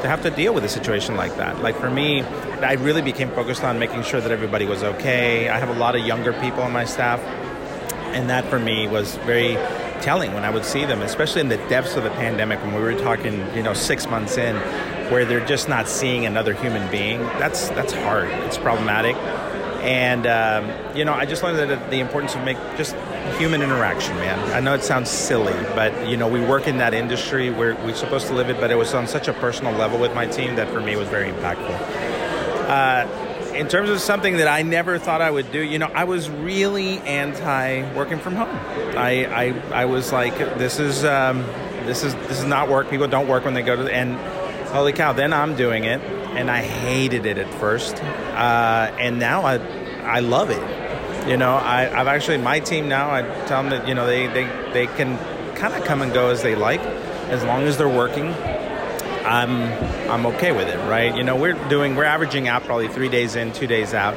to 0.06 0.10
have 0.10 0.22
to 0.22 0.30
deal 0.30 0.54
with 0.54 0.64
a 0.64 0.68
situation 0.68 1.16
like 1.16 1.36
that. 1.36 1.62
Like 1.62 1.76
for 1.76 1.90
me 1.90 2.22
i 2.62 2.72
really 2.74 3.02
became 3.02 3.30
focused 3.32 3.62
on 3.62 3.78
making 3.78 4.02
sure 4.02 4.20
that 4.20 4.30
everybody 4.30 4.64
was 4.64 4.82
okay. 4.82 5.48
I 5.48 5.58
have 5.58 5.68
a 5.68 5.78
lot 5.78 5.94
of 5.94 6.06
younger 6.06 6.32
people 6.32 6.62
on 6.62 6.72
my 6.72 6.84
staff 6.84 7.20
and 8.14 8.30
that 8.30 8.44
for 8.46 8.58
me 8.58 8.88
was 8.88 9.16
very 9.26 9.54
telling 10.00 10.32
when 10.34 10.44
i 10.44 10.50
would 10.50 10.64
see 10.64 10.84
them 10.84 11.00
especially 11.00 11.40
in 11.40 11.48
the 11.48 11.56
depths 11.68 11.96
of 11.96 12.04
the 12.04 12.10
pandemic 12.10 12.62
when 12.62 12.74
we 12.74 12.80
were 12.80 12.94
talking 12.94 13.34
you 13.56 13.62
know 13.62 13.72
six 13.72 14.06
months 14.06 14.36
in 14.36 14.54
where 15.10 15.24
they're 15.24 15.44
just 15.44 15.68
not 15.68 15.88
seeing 15.88 16.26
another 16.26 16.52
human 16.52 16.90
being. 16.90 17.20
That's 17.38 17.68
that's 17.70 17.92
hard. 17.92 18.28
It's 18.46 18.58
problematic. 18.58 19.16
And 19.82 20.26
um, 20.26 20.96
you 20.96 21.04
know, 21.04 21.12
I 21.12 21.26
just 21.26 21.42
learned 21.42 21.58
that 21.58 21.90
the 21.90 22.00
importance 22.00 22.34
of 22.34 22.44
make 22.44 22.58
just 22.76 22.96
human 23.38 23.62
interaction, 23.62 24.16
man. 24.16 24.38
I 24.52 24.60
know 24.60 24.74
it 24.74 24.82
sounds 24.82 25.10
silly, 25.10 25.52
but 25.74 26.08
you 26.08 26.16
know, 26.16 26.28
we 26.28 26.40
work 26.40 26.66
in 26.66 26.78
that 26.78 26.94
industry 26.94 27.50
where 27.50 27.74
we're 27.76 27.94
supposed 27.94 28.26
to 28.28 28.34
live 28.34 28.48
it, 28.50 28.58
but 28.60 28.70
it 28.70 28.76
was 28.76 28.94
on 28.94 29.06
such 29.06 29.28
a 29.28 29.32
personal 29.34 29.72
level 29.72 29.98
with 29.98 30.14
my 30.14 30.26
team 30.26 30.56
that 30.56 30.68
for 30.70 30.80
me 30.80 30.96
was 30.96 31.08
very 31.08 31.30
impactful. 31.30 31.78
Uh, 32.68 33.06
in 33.54 33.68
terms 33.68 33.88
of 33.88 34.00
something 34.00 34.36
that 34.36 34.48
I 34.48 34.62
never 34.62 34.98
thought 34.98 35.22
I 35.22 35.30
would 35.30 35.50
do, 35.50 35.60
you 35.60 35.78
know, 35.78 35.86
I 35.86 36.04
was 36.04 36.28
really 36.28 36.98
anti 37.00 37.94
working 37.94 38.18
from 38.18 38.36
home. 38.36 38.54
I, 38.96 39.24
I, 39.26 39.82
I 39.82 39.84
was 39.86 40.12
like, 40.12 40.36
this 40.58 40.78
is 40.78 41.04
um, 41.04 41.38
this 41.86 42.02
is 42.02 42.14
this 42.14 42.38
is 42.38 42.44
not 42.44 42.68
work. 42.68 42.90
People 42.90 43.08
don't 43.08 43.28
work 43.28 43.44
when 43.44 43.54
they 43.54 43.62
go 43.62 43.76
to 43.76 43.84
the, 43.84 43.94
and 43.94 44.16
holy 44.68 44.92
cow, 44.92 45.12
then 45.12 45.32
I'm 45.32 45.56
doing 45.56 45.84
it 45.84 46.00
and 46.36 46.50
I 46.50 46.62
hated 46.62 47.24
it 47.24 47.38
at 47.38 47.52
first, 47.54 47.96
uh, 48.02 48.94
and 48.98 49.18
now 49.18 49.42
I 49.42 49.56
I 50.02 50.20
love 50.20 50.50
it. 50.50 50.85
You 51.26 51.36
know, 51.36 51.56
I, 51.56 51.82
have 51.86 52.06
actually 52.06 52.38
my 52.38 52.60
team 52.60 52.88
now. 52.88 53.10
I 53.10 53.22
tell 53.46 53.62
them 53.62 53.70
that 53.70 53.88
you 53.88 53.94
know 53.94 54.06
they 54.06 54.28
they, 54.28 54.44
they 54.72 54.86
can 54.86 55.18
kind 55.56 55.74
of 55.74 55.84
come 55.84 56.02
and 56.02 56.12
go 56.12 56.30
as 56.30 56.42
they 56.42 56.54
like, 56.54 56.80
as 56.80 57.42
long 57.42 57.64
as 57.64 57.76
they're 57.76 57.88
working. 57.88 58.32
I'm 59.24 59.72
I'm 60.08 60.24
okay 60.26 60.52
with 60.52 60.68
it, 60.68 60.78
right? 60.88 61.16
You 61.16 61.24
know, 61.24 61.34
we're 61.34 61.54
doing 61.68 61.96
we're 61.96 62.04
averaging 62.04 62.46
out 62.46 62.62
probably 62.62 62.86
three 62.86 63.08
days 63.08 63.34
in, 63.34 63.52
two 63.52 63.66
days 63.66 63.92
out. 63.92 64.14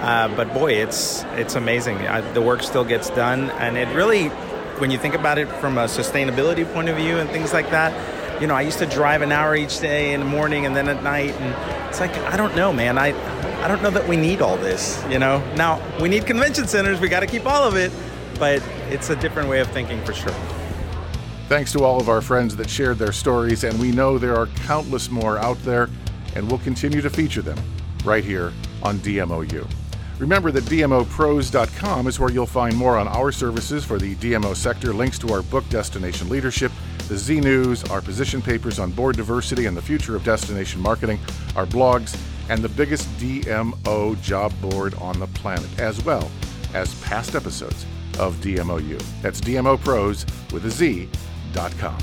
Uh, 0.00 0.34
but 0.34 0.52
boy, 0.52 0.72
it's 0.72 1.22
it's 1.36 1.54
amazing. 1.54 1.98
I, 1.98 2.20
the 2.32 2.42
work 2.42 2.64
still 2.64 2.84
gets 2.84 3.10
done, 3.10 3.50
and 3.50 3.76
it 3.76 3.86
really, 3.94 4.28
when 4.80 4.90
you 4.90 4.98
think 4.98 5.14
about 5.14 5.38
it 5.38 5.46
from 5.46 5.78
a 5.78 5.84
sustainability 5.84 6.70
point 6.72 6.88
of 6.88 6.96
view 6.96 7.18
and 7.18 7.30
things 7.30 7.52
like 7.52 7.70
that, 7.70 8.40
you 8.40 8.48
know, 8.48 8.54
I 8.56 8.62
used 8.62 8.78
to 8.78 8.86
drive 8.86 9.22
an 9.22 9.30
hour 9.30 9.54
each 9.54 9.78
day 9.78 10.14
in 10.14 10.20
the 10.20 10.26
morning 10.26 10.66
and 10.66 10.74
then 10.74 10.88
at 10.88 11.02
night, 11.04 11.32
and 11.34 11.88
it's 11.88 12.00
like 12.00 12.16
I 12.16 12.36
don't 12.36 12.56
know, 12.56 12.72
man. 12.72 12.98
I 12.98 13.12
I 13.60 13.68
don't 13.68 13.82
know 13.82 13.90
that 13.90 14.08
we 14.08 14.16
need 14.16 14.40
all 14.40 14.56
this. 14.56 15.04
You 15.10 15.18
know, 15.18 15.38
now 15.54 15.82
we 16.00 16.08
need 16.08 16.26
convention 16.26 16.66
centers. 16.66 16.98
We 16.98 17.08
got 17.10 17.20
to 17.20 17.26
keep 17.26 17.44
all 17.44 17.62
of 17.62 17.76
it, 17.76 17.92
but 18.38 18.62
it's 18.88 19.10
a 19.10 19.16
different 19.16 19.50
way 19.50 19.60
of 19.60 19.68
thinking 19.68 20.02
for 20.02 20.14
sure. 20.14 20.34
Thanks 21.48 21.70
to 21.72 21.84
all 21.84 22.00
of 22.00 22.08
our 22.08 22.22
friends 22.22 22.56
that 22.56 22.70
shared 22.70 22.98
their 22.98 23.12
stories, 23.12 23.64
and 23.64 23.78
we 23.78 23.92
know 23.92 24.16
there 24.16 24.34
are 24.34 24.46
countless 24.46 25.10
more 25.10 25.36
out 25.36 25.58
there, 25.62 25.90
and 26.34 26.48
we'll 26.48 26.60
continue 26.60 27.02
to 27.02 27.10
feature 27.10 27.42
them 27.42 27.58
right 28.02 28.24
here 28.24 28.52
on 28.82 28.98
DMOU. 29.00 29.68
Remember 30.18 30.50
that 30.52 30.64
DMOproz.com 30.64 32.06
is 32.06 32.18
where 32.18 32.30
you'll 32.30 32.46
find 32.46 32.74
more 32.76 32.96
on 32.96 33.08
our 33.08 33.30
services 33.30 33.84
for 33.84 33.98
the 33.98 34.14
DMO 34.16 34.56
sector, 34.56 34.94
links 34.94 35.18
to 35.18 35.32
our 35.32 35.42
book 35.42 35.68
Destination 35.68 36.28
Leadership, 36.30 36.72
the 37.08 37.16
Z 37.16 37.40
News, 37.40 37.84
our 37.84 38.00
position 38.00 38.40
papers 38.40 38.78
on 38.78 38.90
board 38.90 39.16
diversity 39.16 39.66
and 39.66 39.76
the 39.76 39.82
future 39.82 40.16
of 40.16 40.24
destination 40.24 40.80
marketing, 40.80 41.18
our 41.56 41.66
blogs, 41.66 42.16
and 42.50 42.62
the 42.62 42.68
biggest 42.68 43.08
DMO 43.18 44.20
job 44.20 44.52
board 44.60 44.94
on 44.96 45.18
the 45.20 45.26
planet, 45.28 45.68
as 45.78 46.04
well 46.04 46.30
as 46.74 46.94
past 47.02 47.34
episodes 47.34 47.86
of 48.18 48.34
DMOU. 48.36 49.00
That's 49.22 49.40
DMOpros 49.40 50.52
with 50.52 50.66
a 50.66 50.70
Z.com. 50.70 51.98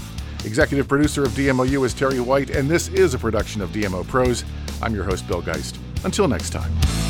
Executive 0.45 0.87
producer 0.87 1.23
of 1.23 1.31
DMOU 1.31 1.85
is 1.85 1.93
Terry 1.93 2.21
White, 2.21 2.49
and 2.49 2.69
this 2.69 2.87
is 2.87 3.13
a 3.13 3.19
production 3.19 3.61
of 3.61 3.71
DMO 3.71 4.07
Pros. 4.07 4.45
I'm 4.81 4.95
your 4.95 5.03
host, 5.03 5.27
Bill 5.27 5.41
Geist. 5.41 5.77
Until 6.05 6.27
next 6.27 6.51
time. 6.51 7.06